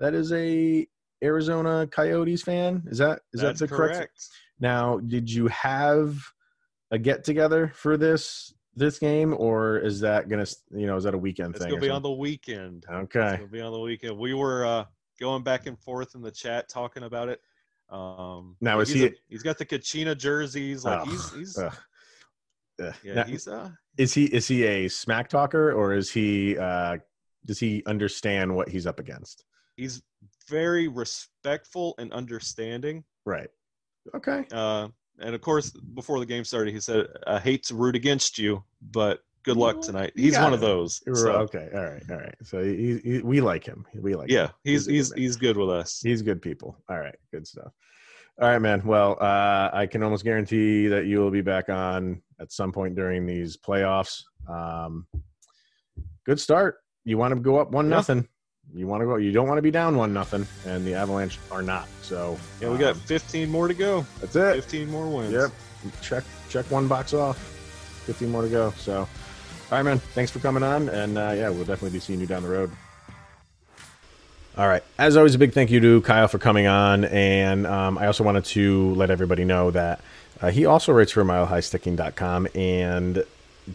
[0.00, 0.86] that is a
[1.22, 2.82] Arizona Coyotes fan.
[2.86, 3.96] Is that is That's that the correct?
[3.96, 4.28] correct.
[4.60, 6.16] Now, did you have
[6.90, 11.14] a get together for this this game, or is that gonna you know is that
[11.14, 11.72] a weekend It's thing?
[11.72, 12.84] It's going to or be on the weekend.
[12.90, 14.18] Okay, It's to be on the weekend.
[14.18, 14.84] We were uh,
[15.20, 17.40] going back and forth in the chat talking about it.
[17.92, 20.84] Um, Now, is he's he- a- he's got the Kachina jerseys.
[20.84, 21.58] Like Oh, he's he's.
[21.58, 21.74] Ugh.
[23.04, 26.96] yeah Now, he's uh is he is he a smack talker or is he uh
[27.44, 29.44] does he understand what he's up against?
[29.76, 30.02] he's
[30.48, 33.02] very respectful and understanding.
[33.24, 33.48] Right.
[34.14, 34.44] Okay.
[34.52, 38.38] Uh, and of course, before the game started, he said, "I hate to root against
[38.38, 41.02] you, but good luck tonight." He's one got of those.
[41.14, 41.68] So, Okay.
[41.74, 42.02] All right.
[42.10, 42.34] All right.
[42.42, 43.84] So he, he, we like him.
[43.94, 44.28] We like.
[44.30, 44.34] him.
[44.36, 46.00] yeah, he's He's good he's he's good with us.
[46.02, 46.76] He's good people.
[46.88, 47.72] All right, good stuff.
[48.40, 48.82] All right, man.
[48.84, 52.94] Well, uh, I can almost guarantee that you will be back on at some point
[52.94, 54.22] during these playoffs.
[54.48, 55.06] Um,
[56.24, 56.78] good start.
[57.04, 57.96] You want to go up one Yeah.
[57.96, 58.28] nothing.
[58.74, 59.16] You want to go.
[59.16, 61.88] You don't want to be down one nothing, and the Avalanche are not.
[62.00, 64.06] So Yeah, we got um, 15 more to go.
[64.20, 64.54] that's it.
[64.54, 65.32] 15 more wins.
[65.32, 65.50] Yep.
[66.00, 67.36] Check check one box off.
[68.06, 68.72] Fifteen more to go.
[68.78, 69.08] So,
[69.72, 70.00] all right, man.
[70.00, 72.70] Thanks for coming on, and uh, yeah, we'll definitely be seeing you down the road.
[74.58, 74.84] All right.
[74.98, 78.22] As always, a big thank you to Kyle for coming on, and um, I also
[78.22, 80.02] wanted to let everybody know that
[80.42, 83.24] uh, he also writes for MileHighSticking.com, and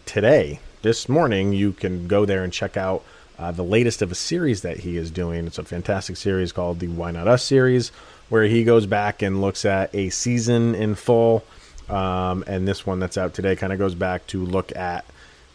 [0.06, 3.02] today, this morning, you can go there and check out
[3.36, 5.48] uh, the latest of a series that he is doing.
[5.48, 7.88] It's a fantastic series called the Why Not Us series,
[8.28, 11.44] where he goes back and looks at a season in full.
[11.88, 15.04] Um, and this one that's out today kind of goes back to look at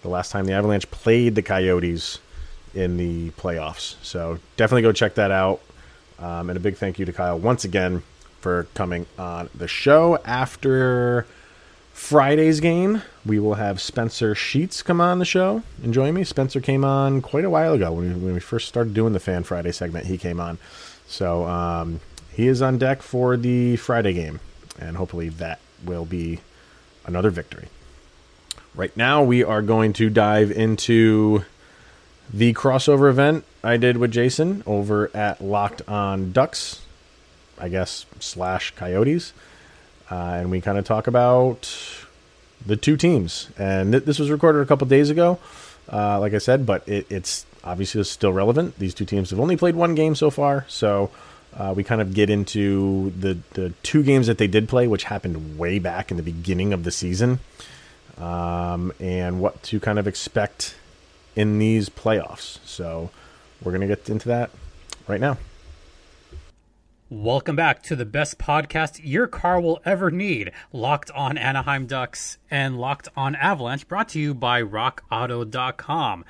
[0.03, 2.19] the last time the Avalanche played the Coyotes
[2.75, 3.95] in the playoffs.
[4.03, 5.61] So definitely go check that out.
[6.19, 8.03] Um, and a big thank you to Kyle once again
[8.39, 10.19] for coming on the show.
[10.25, 11.25] After
[11.91, 16.23] Friday's game, we will have Spencer Sheets come on the show and join me.
[16.23, 19.19] Spencer came on quite a while ago when we, when we first started doing the
[19.19, 20.05] Fan Friday segment.
[20.05, 20.57] He came on.
[21.07, 21.99] So um,
[22.31, 24.39] he is on deck for the Friday game.
[24.79, 26.39] And hopefully that will be
[27.05, 27.67] another victory.
[28.75, 31.45] Right now, we are going to dive into
[32.33, 36.81] the crossover event I did with Jason over at Locked on Ducks,
[37.59, 39.31] I guess, slash Coyotes.
[40.09, 41.69] Uh, and we kind of talk about
[42.65, 43.49] the two teams.
[43.59, 45.37] And th- this was recorded a couple days ago,
[45.91, 48.79] uh, like I said, but it, it's obviously still relevant.
[48.79, 50.65] These two teams have only played one game so far.
[50.67, 51.11] So
[51.55, 55.03] uh, we kind of get into the, the two games that they did play, which
[55.03, 57.39] happened way back in the beginning of the season,
[58.17, 60.75] um, and what to kind of expect
[61.35, 62.59] in these playoffs.
[62.65, 63.09] So
[63.61, 64.51] we're going to get into that
[65.07, 65.37] right now.
[67.09, 70.51] Welcome back to the best podcast your car will ever need.
[70.71, 76.25] Locked on Anaheim Ducks and Locked on Avalanche, brought to you by RockAuto.com.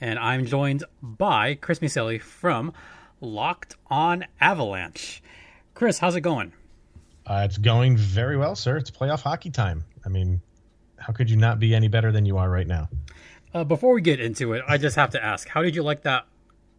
[0.00, 2.72] and I'm joined by Chris Maselli from
[3.20, 5.22] Locked On Avalanche.
[5.72, 6.52] Chris, how's it going?
[7.26, 8.76] Uh, it's going very well, sir.
[8.76, 9.84] It's playoff hockey time.
[10.04, 10.40] I mean,
[11.06, 12.88] how could you not be any better than you are right now?
[13.52, 16.02] Uh, before we get into it, I just have to ask how did you like
[16.02, 16.26] that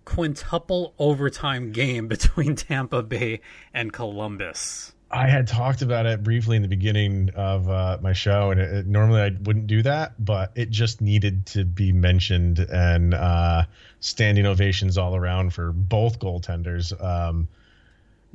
[0.03, 3.41] quintuple overtime game between Tampa Bay
[3.73, 4.93] and Columbus?
[5.11, 8.73] I had talked about it briefly in the beginning of uh, my show, and it,
[8.73, 13.65] it, normally I wouldn't do that, but it just needed to be mentioned, and uh,
[13.99, 16.91] standing ovations all around for both goaltenders.
[17.01, 17.47] Um,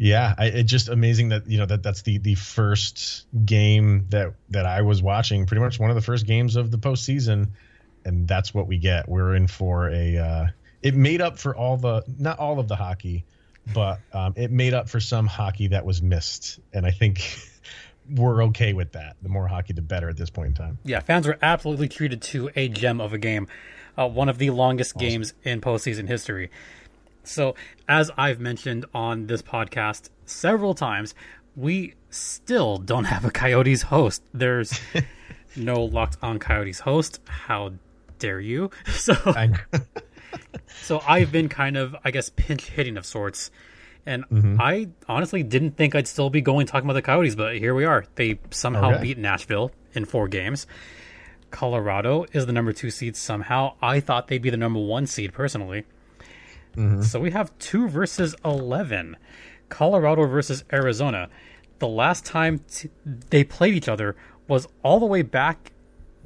[0.03, 4.35] yeah, I, it just amazing that you know that that's the the first game that
[4.49, 7.51] that I was watching, pretty much one of the first games of the postseason,
[8.05, 9.09] and that's what we get.
[9.09, 10.17] We're in for a.
[10.17, 10.47] Uh,
[10.83, 13.25] it made up for all the not all of the hockey
[13.75, 17.39] but um, it made up for some hockey that was missed, and I think
[18.11, 19.17] we're okay with that.
[19.23, 20.79] The more hockey, the better at this point in time.
[20.85, 23.49] Yeah, fans were absolutely treated to a gem of a game,
[23.97, 25.09] uh, one of the longest awesome.
[25.09, 26.51] games in postseason history.
[27.25, 27.55] So,
[27.89, 31.15] as I've mentioned on this podcast several times,
[31.57, 34.23] we still don't have a Coyotes host.
[34.33, 34.79] There's
[35.57, 37.21] no locked on Coyotes host.
[37.27, 37.73] How
[38.19, 38.71] dare you?
[38.87, 39.15] So.
[40.83, 43.51] so I've been kind of, I guess, pinch hitting of sorts.
[44.07, 44.61] And mm-hmm.
[44.61, 47.85] I honestly didn't think I'd still be going talking about the Coyotes, but here we
[47.85, 48.05] are.
[48.15, 49.03] They somehow okay.
[49.03, 50.67] beat Nashville in four games.
[51.51, 53.75] Colorado is the number two seed somehow.
[53.83, 55.85] I thought they'd be the number one seed personally.
[56.77, 57.03] Mm-hmm.
[57.03, 59.17] So we have two versus 11.
[59.69, 61.29] Colorado versus Arizona.
[61.79, 62.91] The last time t-
[63.31, 64.17] they played each other
[64.49, 65.73] was all the way back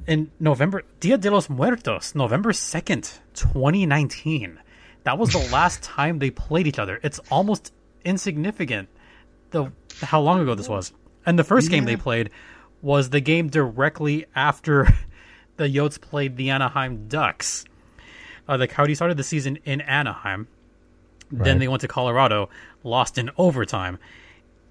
[0.07, 4.59] in November, Dia de los Muertos, November 2nd, 2019.
[5.03, 6.99] That was the last time they played each other.
[7.03, 8.89] It's almost insignificant
[9.51, 10.91] the how long ago this was.
[11.25, 11.77] And the first yeah.
[11.77, 12.29] game they played
[12.81, 14.87] was the game directly after
[15.57, 17.65] the Yotes played the Anaheim Ducks.
[18.47, 20.47] Uh, the Coyotes started the season in Anaheim.
[21.31, 21.45] Right.
[21.45, 22.49] Then they went to Colorado,
[22.83, 23.97] lost in overtime.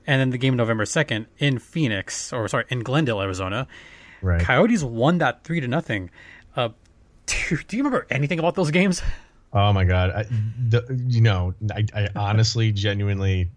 [0.07, 3.67] And then the game November 2nd in Phoenix, or sorry, in Glendale, Arizona.
[4.23, 4.41] Right.
[4.41, 6.11] Coyotes won that three to nothing.
[6.57, 6.71] Uh,
[7.27, 9.03] do, do, you remember anything about those games?
[9.53, 10.25] Oh my god, I,
[10.69, 13.51] the, you know, I, I honestly, genuinely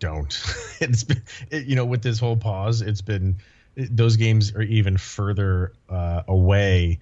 [0.00, 0.28] don't.
[0.80, 3.36] it's been, it, you know, with this whole pause, it's been
[3.76, 6.98] it, those games are even further uh, away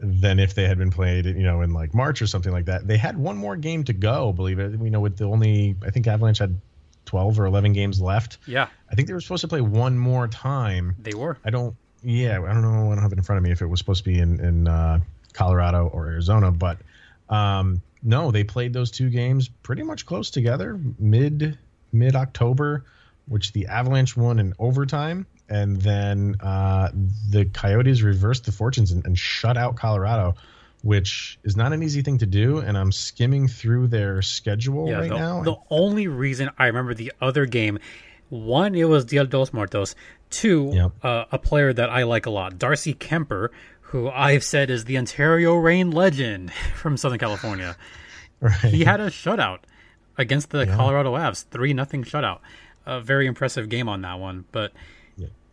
[0.00, 2.86] than if they had been played, you know, in like March or something like that.
[2.86, 4.72] They had one more game to go, believe it.
[4.72, 6.58] You know, with the only, I think Avalanche had
[7.04, 8.38] 12 or 11 games left.
[8.46, 8.68] Yeah.
[8.90, 10.96] I think they were supposed to play one more time.
[10.98, 11.38] They were.
[11.44, 12.90] I don't yeah, I don't know.
[12.90, 14.40] I don't have it in front of me if it was supposed to be in
[14.40, 15.00] in uh,
[15.32, 16.78] Colorado or Arizona, but
[17.28, 21.58] um, no, they played those two games pretty much close together, mid
[21.92, 22.84] mid October,
[23.26, 26.90] which the Avalanche won in overtime, and then uh,
[27.28, 30.34] the Coyotes reversed the fortunes and, and shut out Colorado
[30.82, 32.58] which is not an easy thing to do.
[32.58, 35.42] And I'm skimming through their schedule yeah, right the, now.
[35.42, 37.78] The only reason I remember the other game
[38.28, 39.94] one, it was Dia de los Muertos.
[40.30, 40.92] Two, yep.
[41.02, 43.48] uh, a player that I like a lot, Darcy Kuemper,
[43.80, 47.76] who I've said is the Ontario Reign legend from Southern California.
[48.40, 48.54] right.
[48.54, 49.60] He had a shutout
[50.16, 50.76] against the yeah.
[50.76, 52.38] Colorado Avs, three nothing shutout.
[52.86, 54.72] A very impressive game on that one, but.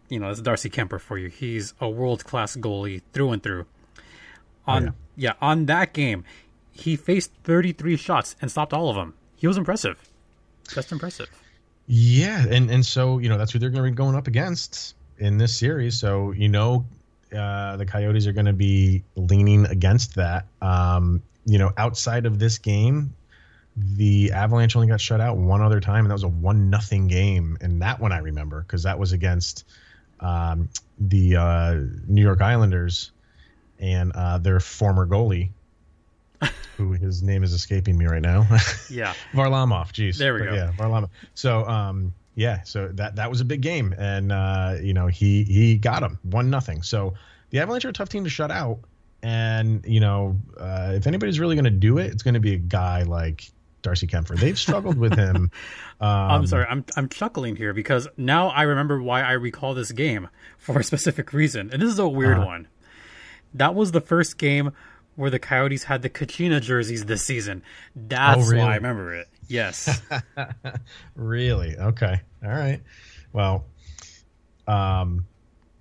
[0.10, 1.30] You know, it's Darcy Kuemper for you.
[1.30, 3.66] He's a world class goalie through and through.
[4.66, 5.30] On oh, yeah.
[5.30, 6.24] yeah, on that game,
[6.72, 9.14] he faced 33 shots and stopped all of them.
[9.36, 9.98] He was impressive.
[10.68, 11.30] Just impressive.
[11.88, 14.96] Yeah, and and so you know that's who they're going to be going up against
[15.20, 15.98] in this series.
[15.98, 16.86] So you know
[17.36, 20.46] uh, the Coyotes are going to be leaning against that.
[20.62, 23.14] Um, you know, outside of this game,
[23.76, 27.08] the Avalanche only got shut out one other time, and that was a one nothing
[27.08, 27.58] game.
[27.62, 29.66] And that one I remember because that was against
[30.20, 31.74] um, the uh,
[32.08, 33.12] New York Islanders
[33.80, 35.50] and uh, their former goalie
[36.78, 38.46] who his name is escaping me right now.
[38.90, 39.92] yeah, Varlamov.
[39.92, 40.56] Jeez, there we but go.
[40.56, 41.10] Yeah, Varlamov.
[41.34, 45.44] So, um, yeah, so that that was a big game, and uh, you know he
[45.44, 46.84] he got him one nothing.
[46.84, 47.16] So
[47.50, 48.80] the Avalanche are a tough team to shut out,
[49.24, 52.54] and you know uh, if anybody's really going to do it, it's going to be
[52.54, 53.52] a guy like
[53.88, 54.38] Darcy Kuemper.
[54.38, 55.52] They've struggled with him.
[56.00, 59.92] Um, I'm sorry, I'm I'm chuckling here because now I remember why I recall this
[59.92, 60.30] game
[60.60, 62.68] for a specific reason, and this is a weird uh, one.
[63.56, 64.74] That was the first game
[65.16, 67.64] where the Coyotes had the Kachina jerseys this season.
[67.96, 68.64] That's oh, really?
[68.64, 69.28] why I remember it.
[69.48, 70.04] Yes.
[71.16, 71.76] really?
[71.76, 72.22] Okay.
[72.44, 72.84] All right.
[73.34, 73.66] Well,
[74.68, 75.26] um,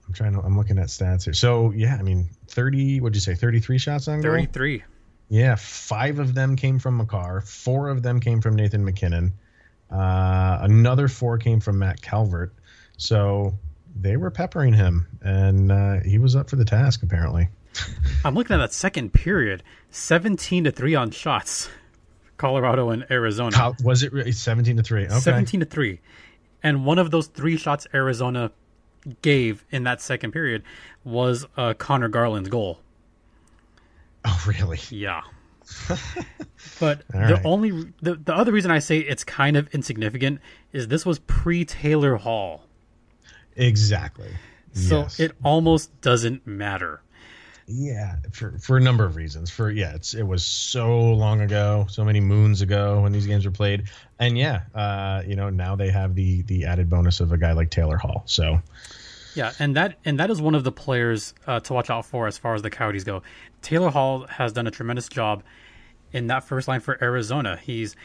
[0.06, 0.40] I'm trying to.
[0.40, 1.34] I'm looking at stats here.
[1.34, 3.02] So yeah, I mean, thirty.
[3.02, 3.34] What'd you say?
[3.34, 4.32] Thirty-three shots on goal.
[4.32, 4.82] Thirty-three.
[5.28, 7.40] Yeah, five of them came from Makar.
[7.40, 9.32] Four of them came from Nathan MacKinnon.
[9.90, 12.52] Uh, another four came from Matt Calvert.
[12.96, 13.58] So
[14.00, 17.48] they were peppering him, and uh, he was up for the task apparently.
[18.24, 21.68] I'm looking at that second period, 17 to three on shots.
[22.36, 23.56] Colorado and Arizona.
[23.56, 25.06] How, was it really 17 to 3?
[25.06, 25.18] Okay.
[25.18, 26.00] 17 to 3.
[26.62, 28.50] And one of those three shots Arizona
[29.22, 30.62] gave in that second period
[31.04, 32.80] was uh, Connor Garland's goal.
[34.28, 34.80] Oh, really?
[34.90, 35.22] Yeah.
[36.80, 37.70] but All the only
[38.02, 40.40] the, the other reason I say it's kind of insignificant
[40.72, 42.64] is this was pre Taylor Hall.
[43.56, 44.30] Exactly.
[44.72, 45.20] So Yes.
[45.20, 47.02] it almost doesn't matter.
[47.68, 49.50] Yeah, for for a number of reasons.
[49.50, 53.44] For yeah, it's it was so long ago, so many moons ago when these games
[53.44, 53.84] were played,
[54.20, 57.52] and yeah, uh, you know now they have the the added bonus of a guy
[57.52, 58.22] like Taylor Hall.
[58.26, 58.60] So
[59.34, 62.28] Yeah, and that and that is one of the players uh, to watch out for
[62.28, 63.22] as far as the Coyotes go.
[63.66, 65.42] Taylor Hall has done a tremendous job
[66.12, 67.56] in that first line for Arizona.
[67.60, 67.96] He's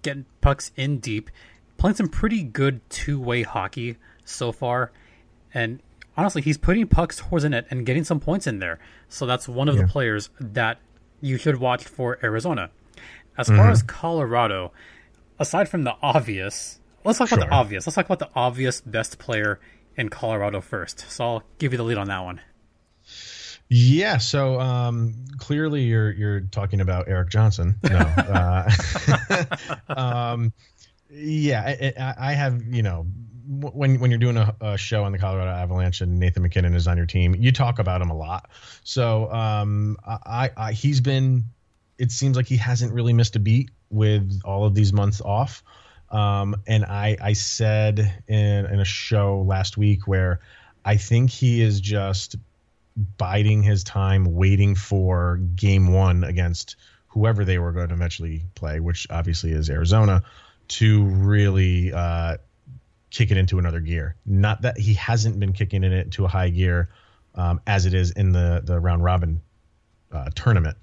[0.00, 1.28] getting pucks in deep,
[1.76, 4.92] playing some pretty good two way hockey so far,
[5.52, 5.82] and
[6.16, 8.78] honestly, he's putting pucks towards the net and getting some points in there.
[9.10, 9.82] So that's one of Yeah.
[9.82, 10.78] the players that
[11.20, 12.70] you should watch for Arizona.
[13.36, 13.72] As far mm-hmm.
[13.72, 14.72] as Colorado,
[15.38, 17.86] aside from the obvious, let's talk about the obvious.
[17.86, 19.60] Let's talk about the obvious best player
[19.98, 21.04] in Colorado first.
[21.10, 22.40] So I'll give you the lead on that one.
[23.68, 27.76] Yeah, so um, clearly you're you're talking about Erik Johnson.
[27.82, 28.70] No, uh,
[29.88, 30.52] um,
[31.10, 33.06] yeah, I, I I have you know
[33.46, 36.86] when when you're doing a, a show on the Colorado Avalanche and Nathan MacKinnon is
[36.86, 38.50] on your team, you talk about him a lot.
[38.84, 41.44] So um, I, I he's been.
[41.96, 45.62] It seems like he hasn't really missed a beat with all of these months off.
[46.10, 50.40] Um, and I I said in in a show last week where
[50.84, 52.36] I think he is just
[52.96, 56.76] biding his time, waiting for game one against
[57.08, 60.22] whoever they were going to eventually play, which obviously is Arizona,
[60.66, 62.36] to really uh,
[63.10, 64.16] kick it into another gear.
[64.26, 66.88] Not that he hasn't been kicking it into a high gear
[67.34, 69.40] um, as it is in the the round robin
[70.12, 70.76] uh, tournament,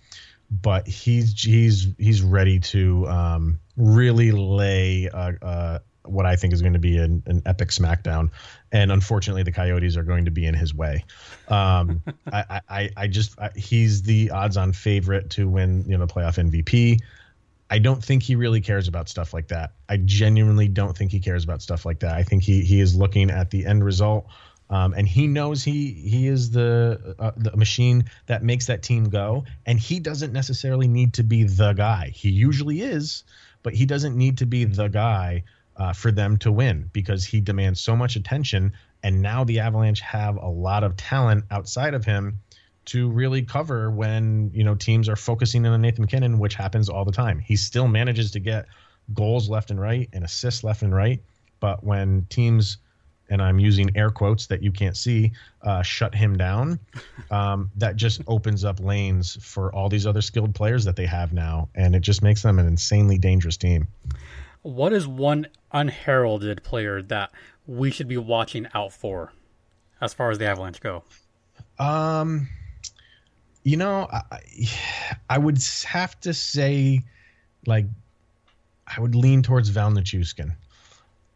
[0.49, 5.09] but he's he's he's ready to um, really lay
[6.03, 8.31] what I think is going to be an, an epic smackdown.
[8.71, 11.03] And unfortunately, the Coyotes are going to be in his way.
[11.49, 12.01] Um,
[12.31, 16.37] I, I, I just I, he's the odds-on favorite to win, you know, the playoff
[16.37, 16.99] MVP.
[17.69, 19.71] I don't think he really cares about stuff like that.
[19.87, 22.15] I genuinely don't think he cares about stuff like that.
[22.15, 24.27] I think he he is looking at the end result,
[24.69, 29.05] um, and he knows he he is the uh, the machine that makes that team
[29.05, 29.45] go.
[29.65, 32.11] And he doesn't necessarily need to be the guy.
[32.13, 33.23] He usually is,
[33.63, 35.43] but he doesn't need to be the guy
[35.77, 38.73] uh, for them to win because he demands so much attention.
[39.03, 42.39] And now the Avalanche have a lot of talent outside of him
[42.85, 46.89] to really cover when you know teams are focusing in on Nathan MacKinnon, which happens
[46.89, 47.39] all the time.
[47.39, 48.65] He still manages to get
[49.13, 51.21] goals left and right and assists left and right,
[51.59, 52.77] but when teams
[53.31, 56.79] and I'm using air quotes that you can't see, uh, shut him down.
[57.31, 61.31] Um, that just opens up lanes for all these other skilled players that they have
[61.31, 63.87] now, and it just makes them an insanely dangerous team.
[64.63, 67.31] What is one unheralded player that
[67.65, 69.33] we should be watching out for
[69.99, 71.03] as far as the Avalanche go?
[71.79, 72.47] Um,
[73.63, 74.39] you know, I,
[75.29, 77.01] I would have to say,
[77.65, 77.85] like,
[78.85, 80.55] I would lean towards Val Nichushkin,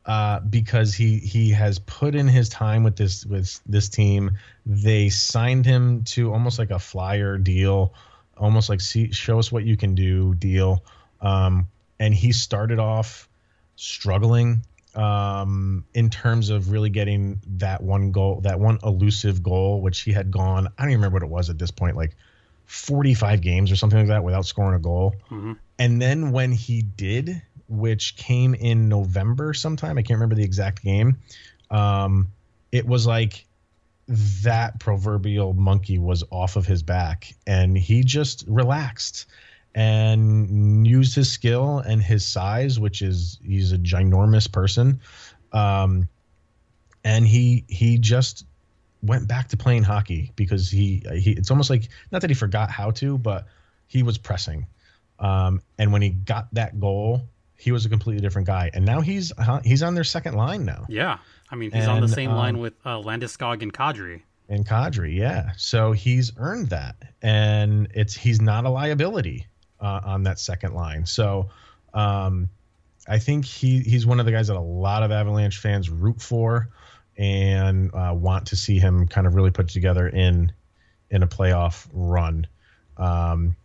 [0.05, 4.37] uh, because he he has put in his time with this with this team.
[4.65, 7.93] They signed him to almost like a flyer deal,
[8.37, 10.83] almost like see show us what you can do deal.
[11.21, 11.67] Um,
[11.99, 13.27] and he started off
[13.75, 14.61] struggling
[14.95, 20.13] um, in terms of really getting that one goal, that one elusive goal, which he
[20.13, 20.67] had gone.
[20.77, 22.15] I don't even remember what it was at this point, like
[22.65, 25.15] 45 games or something like that without scoring a goal.
[25.29, 25.57] Mhm.
[25.77, 30.83] And then when he did, which came in November sometime, I can't remember the exact
[30.83, 31.17] game.
[31.69, 32.29] Um,
[32.71, 33.45] it was like
[34.07, 39.25] that proverbial monkey was off of his back and he just relaxed
[39.75, 45.01] and used his skill and his size, which is he's a ginormous person.
[45.51, 46.07] Um,
[47.03, 48.45] and he he just
[49.03, 52.71] went back to playing hockey because he he it's almost like not that he forgot
[52.71, 53.45] how to, but
[53.87, 54.65] he was pressing.
[55.19, 57.21] Um, and when he got that goal,
[57.57, 58.71] he was a completely different guy.
[58.73, 60.85] And now he's uh, he's on their second line now.
[60.89, 61.19] Yeah,
[61.51, 64.21] I mean he's on the And, same line um, with uh, Landeskog and Kadri.
[64.47, 65.51] and Kadri, yeah.
[65.57, 69.47] So he's earned that, and it's he's not a liability
[69.79, 71.05] uh, on that second line.
[71.05, 71.49] So
[71.93, 72.49] um,
[73.07, 76.21] I think he he's one of the guys that a lot of Avalanche fans root
[76.21, 76.69] for
[77.17, 80.51] and uh, want to see him kind of really put together in
[81.09, 82.47] in a playoff run.
[82.97, 83.55] Um,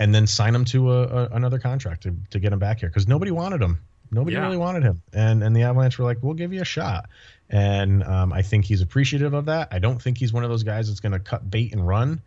[0.00, 2.88] and then sign him to a, a, another contract to, to get him back here
[2.88, 3.80] because nobody wanted him.
[4.10, 4.42] Nobody Yeah.
[4.42, 7.08] really wanted him, and and the Avalanche were like, "We'll give you a shot."
[7.50, 9.68] And um, I think he's appreciative of that.
[9.70, 12.20] I don't think he's one of those guys that's going to cut bait and run.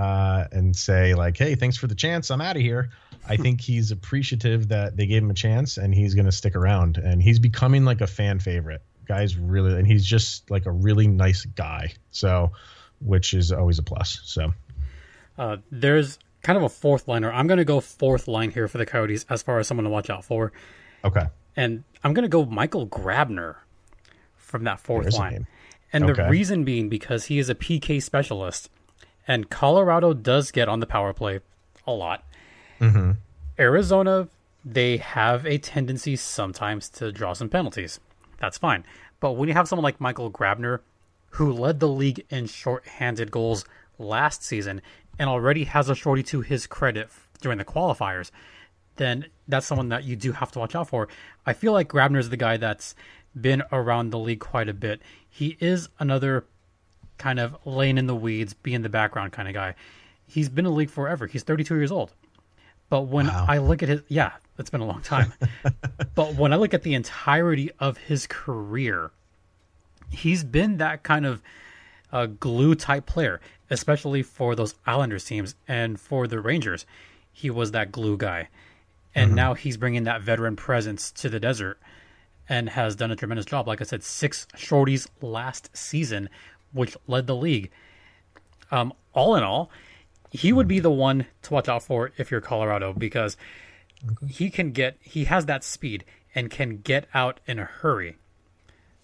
[0.00, 2.30] Uh, and say like, "Hey, thanks for the chance.
[2.30, 2.90] I'm out of here."
[3.28, 6.56] I think he's appreciative that they gave him a chance, and he's going to stick
[6.56, 6.96] around.
[6.96, 8.82] And he's becoming like a fan favorite.
[9.06, 11.92] Guys really, and he's just like a really nice guy.
[12.12, 12.52] So,
[13.00, 14.20] which is always a plus.
[14.24, 14.54] So,
[15.36, 17.30] uh, there's kind of a fourth liner.
[17.30, 19.90] I'm going to go fourth line here for the Coyotes as far as someone to
[19.90, 20.52] watch out for.
[21.04, 21.26] Okay.
[21.56, 23.56] And I'm going to go Michael Grabner
[24.36, 25.46] from that fourth line.
[25.92, 26.22] And okay.
[26.22, 28.70] the reason being because he is a PK specialist.
[29.26, 31.40] And Colorado does get on the power play
[31.86, 32.24] a lot.
[32.80, 33.12] Mm-hmm.
[33.58, 34.28] Arizona,
[34.64, 38.00] they have a tendency sometimes to draw some penalties.
[38.38, 38.84] That's fine.
[39.20, 40.80] But when you have someone like Michael Grabner,
[41.30, 43.64] who led the league in short-handed goals
[43.98, 44.82] last season
[45.18, 47.08] and already has a shorty to his credit
[47.40, 48.30] during the qualifiers,
[48.96, 51.08] then that's someone that you do have to watch out for.
[51.46, 52.94] I feel like Grabner's the guy that's
[53.38, 55.00] been around the league quite a bit.
[55.28, 56.44] He is another
[57.20, 59.74] kind of laying in the weeds, be in the background kind of guy.
[60.26, 61.26] He's been in the league forever.
[61.26, 62.12] He's 32 years old.
[62.88, 63.46] But when wow.
[63.48, 65.32] I look at his, yeah, it's been a long time.
[66.14, 69.12] but when I look at the entirety of his career,
[70.10, 71.42] he's been that kind of
[72.10, 76.84] uh, glue type player, especially for those Islanders teams and for the Rangers.
[77.32, 78.48] He was that glue guy.
[79.14, 79.36] And mm-hmm.
[79.36, 81.78] now he's bringing that veteran presence to the desert
[82.48, 83.68] and has done a tremendous job.
[83.68, 86.28] Like I said, six shorties last season,
[86.72, 87.70] which led the league.
[88.70, 89.70] Um, all in all,
[90.30, 93.36] he would be the one to watch out for if you're Colorado because
[94.28, 96.04] he can get he has that speed
[96.34, 98.16] and can get out in a hurry.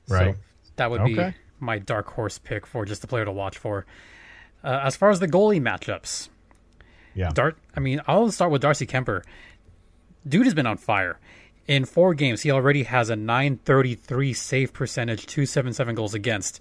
[0.08, 0.34] Right.
[0.34, 0.40] So
[0.76, 1.30] that would okay.
[1.30, 3.86] be my dark horse pick for just the player to watch for.
[4.62, 6.28] Uh, as far as the goalie matchups,
[7.14, 7.56] yeah, Dart.
[7.74, 9.22] I mean, I'll start with Darcy Kuemper.
[10.28, 11.18] Dude has been on fire.
[11.66, 16.60] In four games, he already has a 933 save percentage, 277 goals against.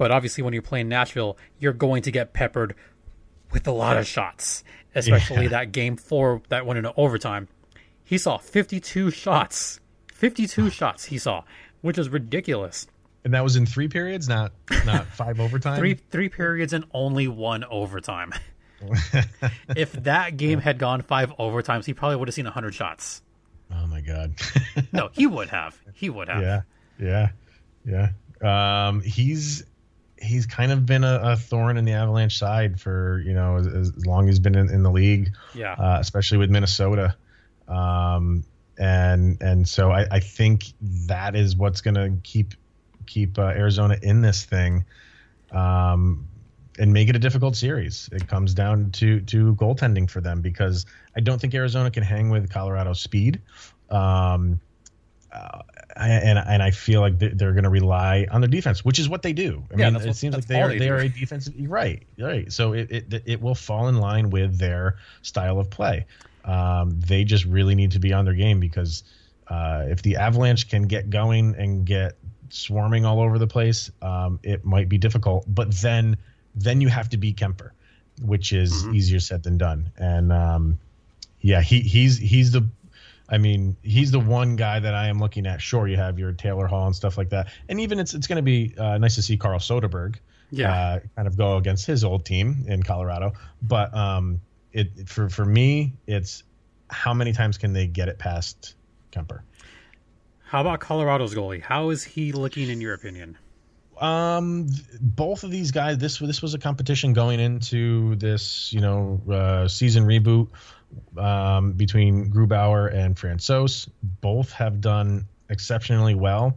[0.00, 2.74] But obviously, when you're playing Nashville, you're going to get peppered
[3.52, 5.48] with a lot of shots, especially yeah.
[5.50, 7.48] that game four that went into overtime.
[8.02, 9.78] He saw 52 shots.
[10.14, 11.44] 52 shots he saw,
[11.82, 12.86] which is ridiculous.
[13.24, 14.52] And that was in three periods, not
[14.86, 15.78] not five overtime.
[15.78, 18.32] three three periods and only one overtime.
[19.76, 23.20] if that game had gone five overtimes, he probably would have seen 100 shots.
[23.70, 24.32] Oh my god.
[24.92, 25.78] no, he would have.
[25.92, 26.42] He would have.
[26.98, 27.28] Yeah.
[27.84, 28.12] Yeah.
[28.42, 28.88] Yeah.
[28.88, 29.64] Um, he's
[30.20, 33.66] he's kind of been a, a, thorn in the Avalanche side for you know as,
[33.66, 35.30] as long as he's been in, in the league.
[35.54, 35.72] Yeah.
[35.72, 37.16] Uh, especially with Minnesota.
[37.68, 38.44] Um,
[38.78, 40.64] and and so I, I think
[41.06, 42.54] that is what's going to keep
[43.06, 44.84] keep uh, Arizona in this thing.
[45.52, 46.26] Um,
[46.78, 48.08] and make it a difficult series.
[48.12, 52.30] It comes down to to goaltending for them because I don't think Arizona can hang
[52.30, 53.42] with Colorado's speed.
[53.90, 54.60] Um,
[55.32, 55.62] uh,
[55.96, 59.22] and and I feel like they're going to rely on their defense, which is what
[59.22, 59.62] they do.
[59.72, 62.02] I yeah, mean, it what, seems like they are they, they are a defensive right,
[62.18, 62.52] right.
[62.52, 66.06] So it, it it will fall in line with their style of play.
[66.44, 69.04] Um, they just really need to be on their game because
[69.48, 72.16] uh, if the Avalanche can get going and get
[72.48, 75.44] swarming all over the place, um, it might be difficult.
[75.46, 76.16] But then
[76.54, 77.70] then you have to beat Kuemper,
[78.22, 78.94] which is mm-hmm.
[78.94, 79.90] easier said than done.
[79.96, 80.78] And um,
[81.40, 82.66] yeah, he he's he's the
[83.30, 85.62] I mean, he's the one guy that I am looking at.
[85.62, 88.36] Sure, you have your Taylor Hall and stuff like that, and even it's it's going
[88.36, 90.16] to be uh, nice to see Carl Soderberg,
[90.50, 93.32] yeah, uh, kind of go against his old team in Colorado.
[93.62, 94.40] But um,
[94.72, 96.42] it for for me, it's
[96.88, 98.74] how many times can they get it past
[99.12, 99.42] Kuemper?
[100.42, 101.62] How about Colorado's goalie?
[101.62, 103.38] How is he looking in your opinion?
[104.00, 104.68] Um,
[105.00, 105.98] both of these guys.
[105.98, 110.48] This this was a competition going into this, you know, uh, season reboot
[111.16, 113.88] um, between Grubauer and Francouz.
[114.20, 116.56] Both have done exceptionally well,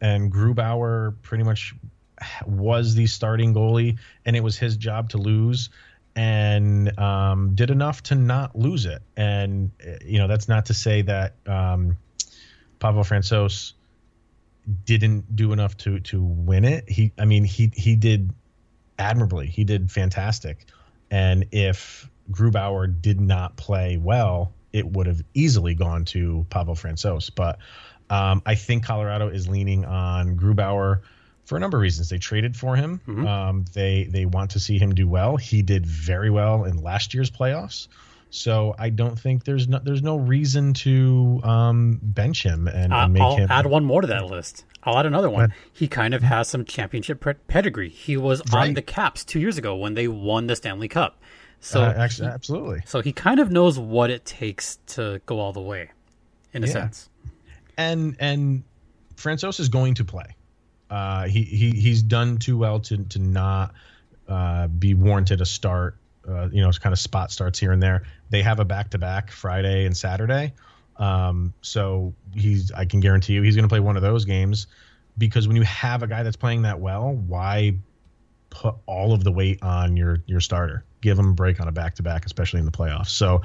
[0.00, 1.74] and Grubauer pretty much
[2.46, 5.70] was the starting goalie, and it was his job to lose,
[6.16, 9.02] and um, did enough to not lose it.
[9.16, 9.70] And
[10.04, 11.96] you know, that's not to say that um,
[12.78, 13.72] Pavel Francouz
[14.84, 16.88] didn't do enough to to win it.
[16.88, 18.32] He, I mean, he he did
[18.98, 19.46] admirably.
[19.46, 20.66] He did fantastic.
[21.10, 27.30] And if Grubauer did not play well, it would have easily gone to Pavel Francouz.
[27.34, 27.58] But
[28.10, 31.00] um, I think Colorado is leaning on Grubauer
[31.44, 32.08] for a number of reasons.
[32.08, 33.00] They traded for him.
[33.06, 33.26] Mm-hmm.
[33.26, 35.36] Um, they they want to see him do well.
[35.36, 37.88] He did very well in last year's playoffs.
[38.30, 42.96] So I don't think there's no there's no reason to um, bench him and, uh,
[42.96, 43.48] and make I'll him.
[43.48, 44.64] add one more to that list.
[44.82, 45.54] I'll add another one.
[45.72, 47.88] He kind of has some championship pedigree.
[47.88, 48.68] He was right.
[48.68, 51.20] on the Caps two years ago when they won the Stanley Cup.
[51.64, 52.82] So uh, actually, absolutely.
[52.86, 55.90] So he kind of knows what it takes to go all the way,
[56.52, 56.72] in a yeah.
[56.72, 57.08] sense.
[57.76, 58.64] And and
[59.16, 60.36] Francouz is going to play.
[60.90, 63.74] Uh, he he he's done too well to to not
[64.28, 65.96] uh, be warranted a start
[66.28, 68.04] uh, you know, kind of spot starts here and there.
[68.30, 70.52] They have a back to back Friday and Saturday.
[70.96, 74.66] Um, so he's, I can guarantee you, he's going to play one of those games
[75.18, 77.76] because when you have a guy that's playing that well, why
[78.50, 80.84] put all of the weight on your your starter?
[81.04, 83.10] Give them a break on a back to back, especially in the playoffs.
[83.10, 83.42] So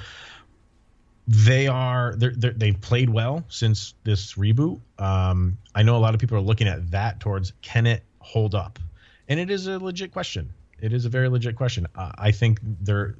[1.27, 4.79] they are they're, they're, they've played well since this reboot.
[4.97, 8.55] Um, I know a lot of people are looking at that towards can it hold
[8.55, 8.79] up,
[9.27, 10.53] and it is a legit question.
[10.79, 11.85] It is a very legit question.
[11.93, 13.17] Uh, I think they're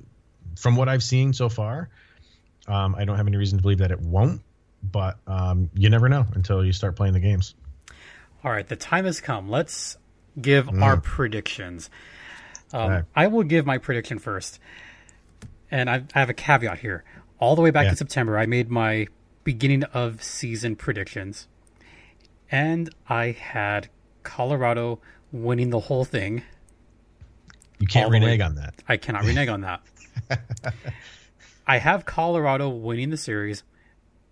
[0.56, 1.90] from what I've seen so far.
[2.66, 4.42] Um, I don't have any reason to believe that it won't,
[4.82, 7.56] but um, you never know until you start playing the games.
[8.42, 9.50] All right, the time has come.
[9.50, 9.98] Let's
[10.42, 10.82] give mm.
[10.82, 11.90] our predictions.
[12.72, 13.04] Um, right.
[13.16, 14.60] I will give my prediction first,
[15.72, 17.04] and I, I have a caveat here
[17.40, 17.92] all the way back yeah.
[17.92, 19.08] to September, I made my
[19.44, 21.48] beginning of season predictions,
[22.52, 23.90] and I had
[24.24, 25.00] Colorado
[25.32, 26.44] winning the whole thing.
[27.80, 28.76] You can't renege on that.
[28.88, 29.82] I cannot renege on that.
[31.68, 33.64] I have Colorado winning the series,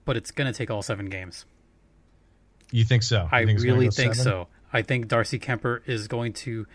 [0.06, 1.46] but it's going to take all seven games.
[2.72, 3.24] You think so?
[3.24, 4.32] You I think really think seven?
[4.32, 4.48] so.
[4.74, 6.68] I think Darcy Kuemper is going to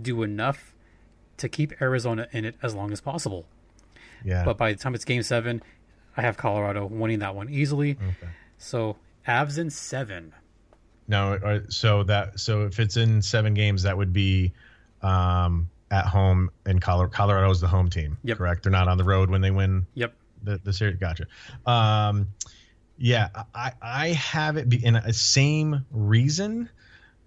[0.00, 0.69] do enough
[1.40, 3.46] to keep Arizona in it as long as possible.
[4.24, 4.44] Yeah.
[4.44, 5.62] But by the time it's game seven,
[6.16, 7.92] I have Colorado winning that one easily.
[7.92, 8.32] Okay.
[8.58, 10.34] So Avs in seven.
[11.08, 14.52] No, uh, so that so if it's in seven games, that would be
[15.02, 17.12] um, at home, and Colorado.
[17.12, 18.16] Colorado is the home team.
[18.22, 18.38] Yep.
[18.38, 18.62] Correct.
[18.62, 19.86] They're not on the road when they win.
[19.94, 20.14] Yep.
[20.44, 20.96] The the series.
[20.98, 21.26] Gotcha.
[21.66, 22.28] Um,
[22.96, 26.68] yeah, I I have it in a same reason.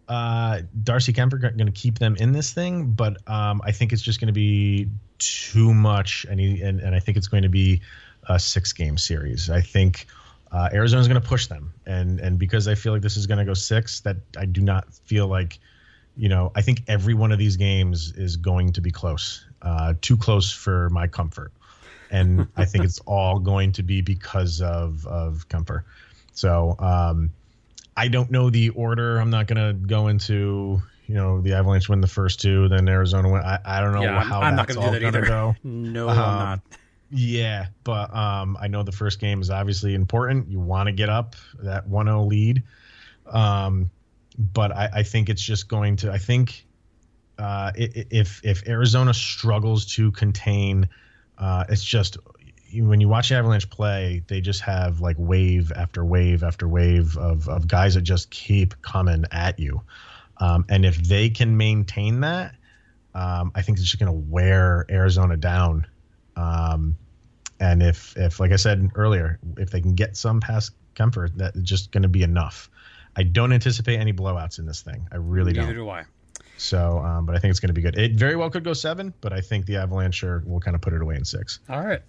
[0.07, 4.01] Uh, Darcy Kuemper going to keep them in this thing, but um, I think it's
[4.01, 7.49] just going to be too much, and he, and and I think it's going to
[7.49, 7.81] be
[8.27, 9.49] a six game series.
[9.49, 10.07] I think
[10.51, 13.37] uh, Arizona's going to push them, and and because I feel like this is going
[13.37, 15.59] to go six, that I do not feel like,
[16.17, 19.93] you know, I think every one of these games is going to be close, uh,
[20.01, 21.53] too close for my comfort,
[22.11, 25.85] and I think it's all going to be because of of comfort.
[26.33, 27.29] So um,
[27.95, 29.19] I don't know the order.
[29.19, 32.87] I'm not going to go into you know the Avalanche win the first two, then
[32.87, 33.41] Arizona win.
[33.41, 35.55] I, I don't know yeah, how I'm, that's not gonna all going to go.
[35.63, 36.59] No, um, I'm not.
[37.11, 40.49] Yeah, but um, I know the first game is obviously important.
[40.49, 42.63] You want to get up that 1-0 lead.
[43.27, 43.91] Um,
[44.37, 46.11] but I, I, think it's just going to.
[46.11, 46.65] I think
[47.37, 50.89] uh, if if Arizona struggles to contain,
[51.37, 52.17] uh, it's just
[52.75, 57.47] when you watch Avalanche play, they just have like wave after wave after wave of
[57.47, 59.81] of guys that just keep coming at you.
[60.37, 62.55] Um, and if they can maintain that,
[63.13, 65.87] um, I think it's just going to wear Arizona down.
[66.35, 66.97] Um,
[67.59, 71.59] and if if like I said earlier, if they can get some past Kuemper, that's
[71.61, 72.69] just going to be enough.
[73.15, 75.07] I don't anticipate any blowouts in this thing.
[75.11, 75.65] I really Neither don't.
[75.67, 76.03] Neither do I.
[76.57, 77.97] So, um, but I think it's going to be good.
[77.97, 80.93] It very well could go seven, but I think the Avalanche will kind of put
[80.93, 81.59] it away in six.
[81.69, 82.01] All right,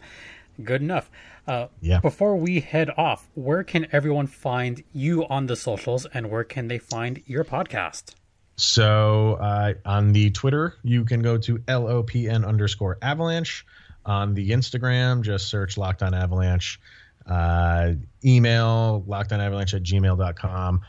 [0.63, 1.11] good enough.
[1.47, 2.01] Uh, yeah.
[2.01, 6.69] Before we head off, where can everyone find you on the socials, and where can
[6.69, 8.15] they find your podcast?
[8.57, 13.67] So uh, on the Twitter, you can go to lopn underscore avalanche.
[14.07, 16.79] On the Instagram, just search Locked On Avalanche.
[17.27, 17.93] Uh,
[18.23, 20.83] email lockedonavalanche at gmail.com.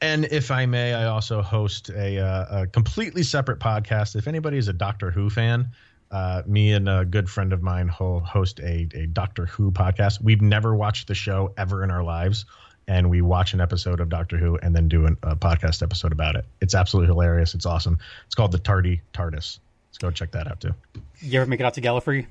[0.00, 4.16] And if I may, I also host a, uh, a completely separate podcast.
[4.16, 5.70] If anybody is a Doctor Who fan,
[6.14, 10.22] uh, me and a good friend of mine host a, a Doctor Who podcast.
[10.22, 12.46] We've never watched the show ever in our lives,
[12.86, 16.12] and we watch an episode of Doctor Who and then do an, a podcast episode
[16.12, 16.44] about it.
[16.60, 17.54] It's absolutely hilarious.
[17.54, 17.98] It's awesome.
[18.26, 19.58] It's called the Tardy TARDIS.
[19.88, 20.72] Let's go check that out too.
[21.18, 22.26] You ever make it out to Gallifrey?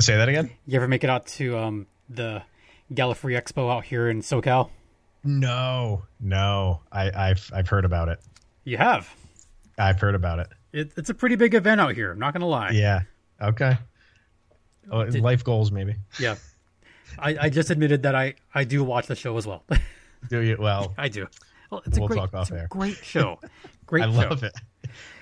[0.00, 0.50] Say that again.
[0.66, 2.42] You ever make it out to um, the
[2.92, 4.70] Gallifrey Expo out here in SoCal?
[5.22, 6.80] No, no.
[6.90, 8.18] I, have I've heard about it.
[8.64, 9.08] You have.
[9.78, 10.48] I've heard about it.
[10.72, 10.92] It.
[10.96, 12.12] It's a pretty big event out here.
[12.12, 12.70] I'm not gonna lie.
[12.70, 13.02] Yeah.
[13.40, 13.76] Okay.
[14.90, 15.96] Oh, Did, life goals, maybe.
[16.18, 16.36] Yeah.
[17.18, 19.64] I, I just admitted that I, I do watch the show as well.
[20.28, 20.56] do you?
[20.58, 21.26] Well, I do.
[21.70, 22.66] Well, it's we'll a great, talk off air.
[22.70, 23.38] great show.
[23.86, 24.04] Great.
[24.04, 24.28] I show.
[24.28, 24.52] love it.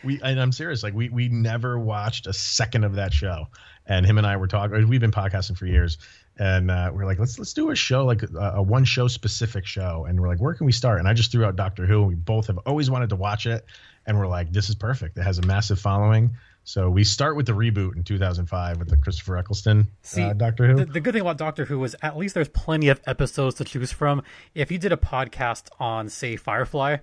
[0.05, 0.83] We and I'm serious.
[0.83, 3.49] Like we we never watched a second of that show,
[3.87, 4.87] and him and I were talking.
[4.89, 5.97] We've been podcasting for years,
[6.39, 9.67] and uh, we're like, let's let's do a show like a, a, one show specific
[9.67, 10.05] show.
[10.07, 10.99] And we're like, where can we start?
[10.99, 12.01] And I just threw out Doctor Who.
[12.01, 13.65] And we both have always wanted to watch it,
[14.09, 15.19] and we're like, this is perfect.
[15.19, 16.31] It has a massive following.
[16.65, 20.33] So we start with the reboot in 2005 with the Christopher Eccleston uh, See, uh,
[20.33, 20.77] Doctor Who.
[20.77, 23.65] The, the, good thing about Doctor Who is at least there's plenty of episodes to
[23.65, 24.23] choose from.
[24.55, 26.97] If you did a podcast on, say, Firefly,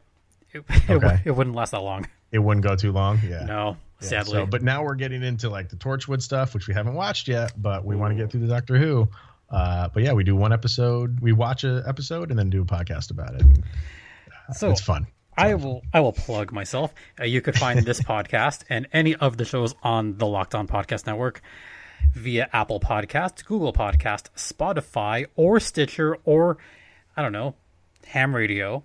[0.51, 1.15] it, okay.
[1.15, 2.07] it, it wouldn't last that long.
[2.31, 3.19] It wouldn't go too long.
[3.23, 3.45] Yeah.
[3.45, 3.77] No.
[4.01, 4.33] Yeah, sadly.
[4.33, 7.53] So, but now we're getting into like the Torchwood stuff, which we haven't watched yet,
[7.55, 9.07] but we want to get through the Doctor Who.
[9.49, 12.65] Uh, but yeah, we do one episode, we watch an episode, and then do a
[12.65, 13.41] podcast about it.
[13.41, 13.63] And,
[14.49, 15.05] uh, so it's fun.
[15.37, 16.93] I will I will plug myself.
[17.19, 20.67] Uh, you could find this podcast and any of the shows on the Locked On
[20.67, 21.41] Podcast Network
[22.13, 26.57] via Apple Podcast, Google Podcast, Spotify, or Stitcher, or
[27.17, 27.55] I don't know,
[28.07, 28.83] Ham Radio,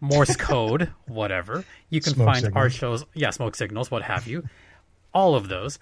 [0.00, 1.64] Morse Code, whatever.
[1.90, 4.44] You can Smoke find our shows, yeah, smoke signals, what have you.
[5.12, 5.78] All of those.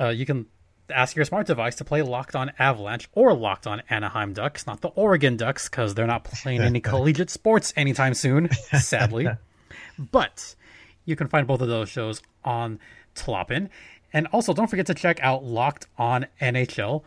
[0.00, 0.46] Uh, you can
[0.90, 4.80] ask your smart device to play Locked On Avalanche or Locked On Anaheim Ducks, not
[4.80, 9.28] the Oregon Ducks, because they're not playing any collegiate sports anytime soon, sadly.
[9.96, 10.56] But
[11.04, 12.80] you can find both of those shows on
[13.14, 13.68] Tlopin.
[14.12, 17.02] And also, don't forget to check out Locked On NHL,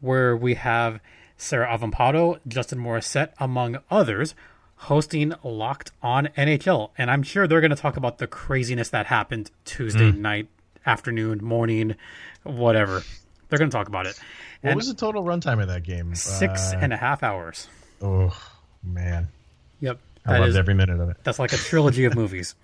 [0.00, 1.00] where we have
[1.36, 4.34] Sarah Avampado, Justin Morissette, among others,
[4.76, 6.90] hosting Locked On NHL.
[6.96, 10.22] And I'm sure they're going to talk about the craziness that happened Tuesday hmm.
[10.22, 10.48] night,
[10.86, 11.94] afternoon, morning,
[12.42, 13.02] whatever.
[13.48, 14.18] They're going to talk about it.
[14.62, 16.14] What And was the total runtime of that game?
[16.14, 17.68] six Uh, and a half hours.
[18.02, 18.36] oh
[18.82, 19.28] man,
[19.80, 19.98] Yep.
[20.26, 21.16] I loved is- every minute of it.
[21.24, 22.54] That's like a trilogy of movies.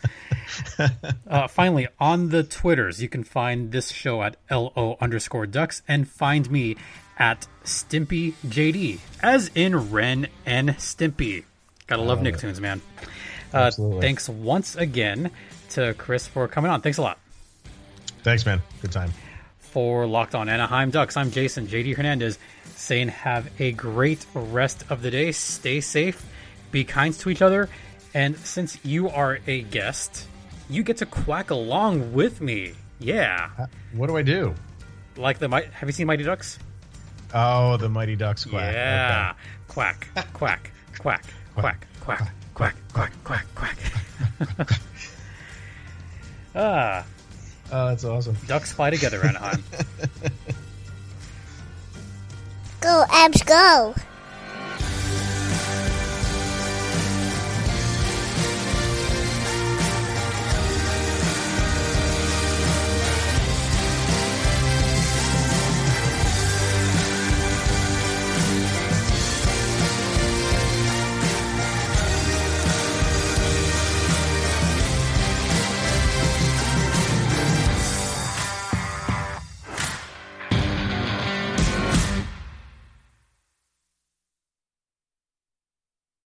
[1.27, 6.09] uh, finally, on the Twitters, you can find this show at LO underscore ducks and
[6.09, 6.77] find me
[7.19, 11.45] at Stimpy JD, as in Ren and Stimpy.
[11.87, 12.83] Gotta love Nicktoons, man.
[13.55, 15.31] Uh, thanks once again
[15.71, 16.83] to Chris for coming on.
[16.83, 17.19] Thanks a lot.
[18.27, 18.61] Thanks, man.
[18.83, 19.13] Good time.
[19.61, 22.41] For Locked On Anaheim Ducks, I'm Jason JD Hernandez
[22.75, 25.31] saying have a great rest of the day.
[25.31, 26.27] Stay safe,
[26.73, 27.69] be kind to each other,
[28.15, 30.27] and since you are a guest,
[30.69, 32.73] you get to quack along with me.
[32.99, 34.57] Yeah, Uh, What do I do?
[35.17, 36.59] like the have you seen Mighty Ducks?
[37.33, 38.75] Oh, the Mighty Ducks quack.
[38.75, 39.35] Yeah,
[39.69, 41.25] quack, quack, quack, quack,
[41.55, 41.87] quack,
[42.55, 43.79] quack, quack, quack, quack.
[46.57, 47.16] ah, Okay.
[47.73, 48.37] Oh, that's awesome.
[48.47, 49.63] ducks fly together, Anaheim.
[52.81, 53.95] Go, Avs, go!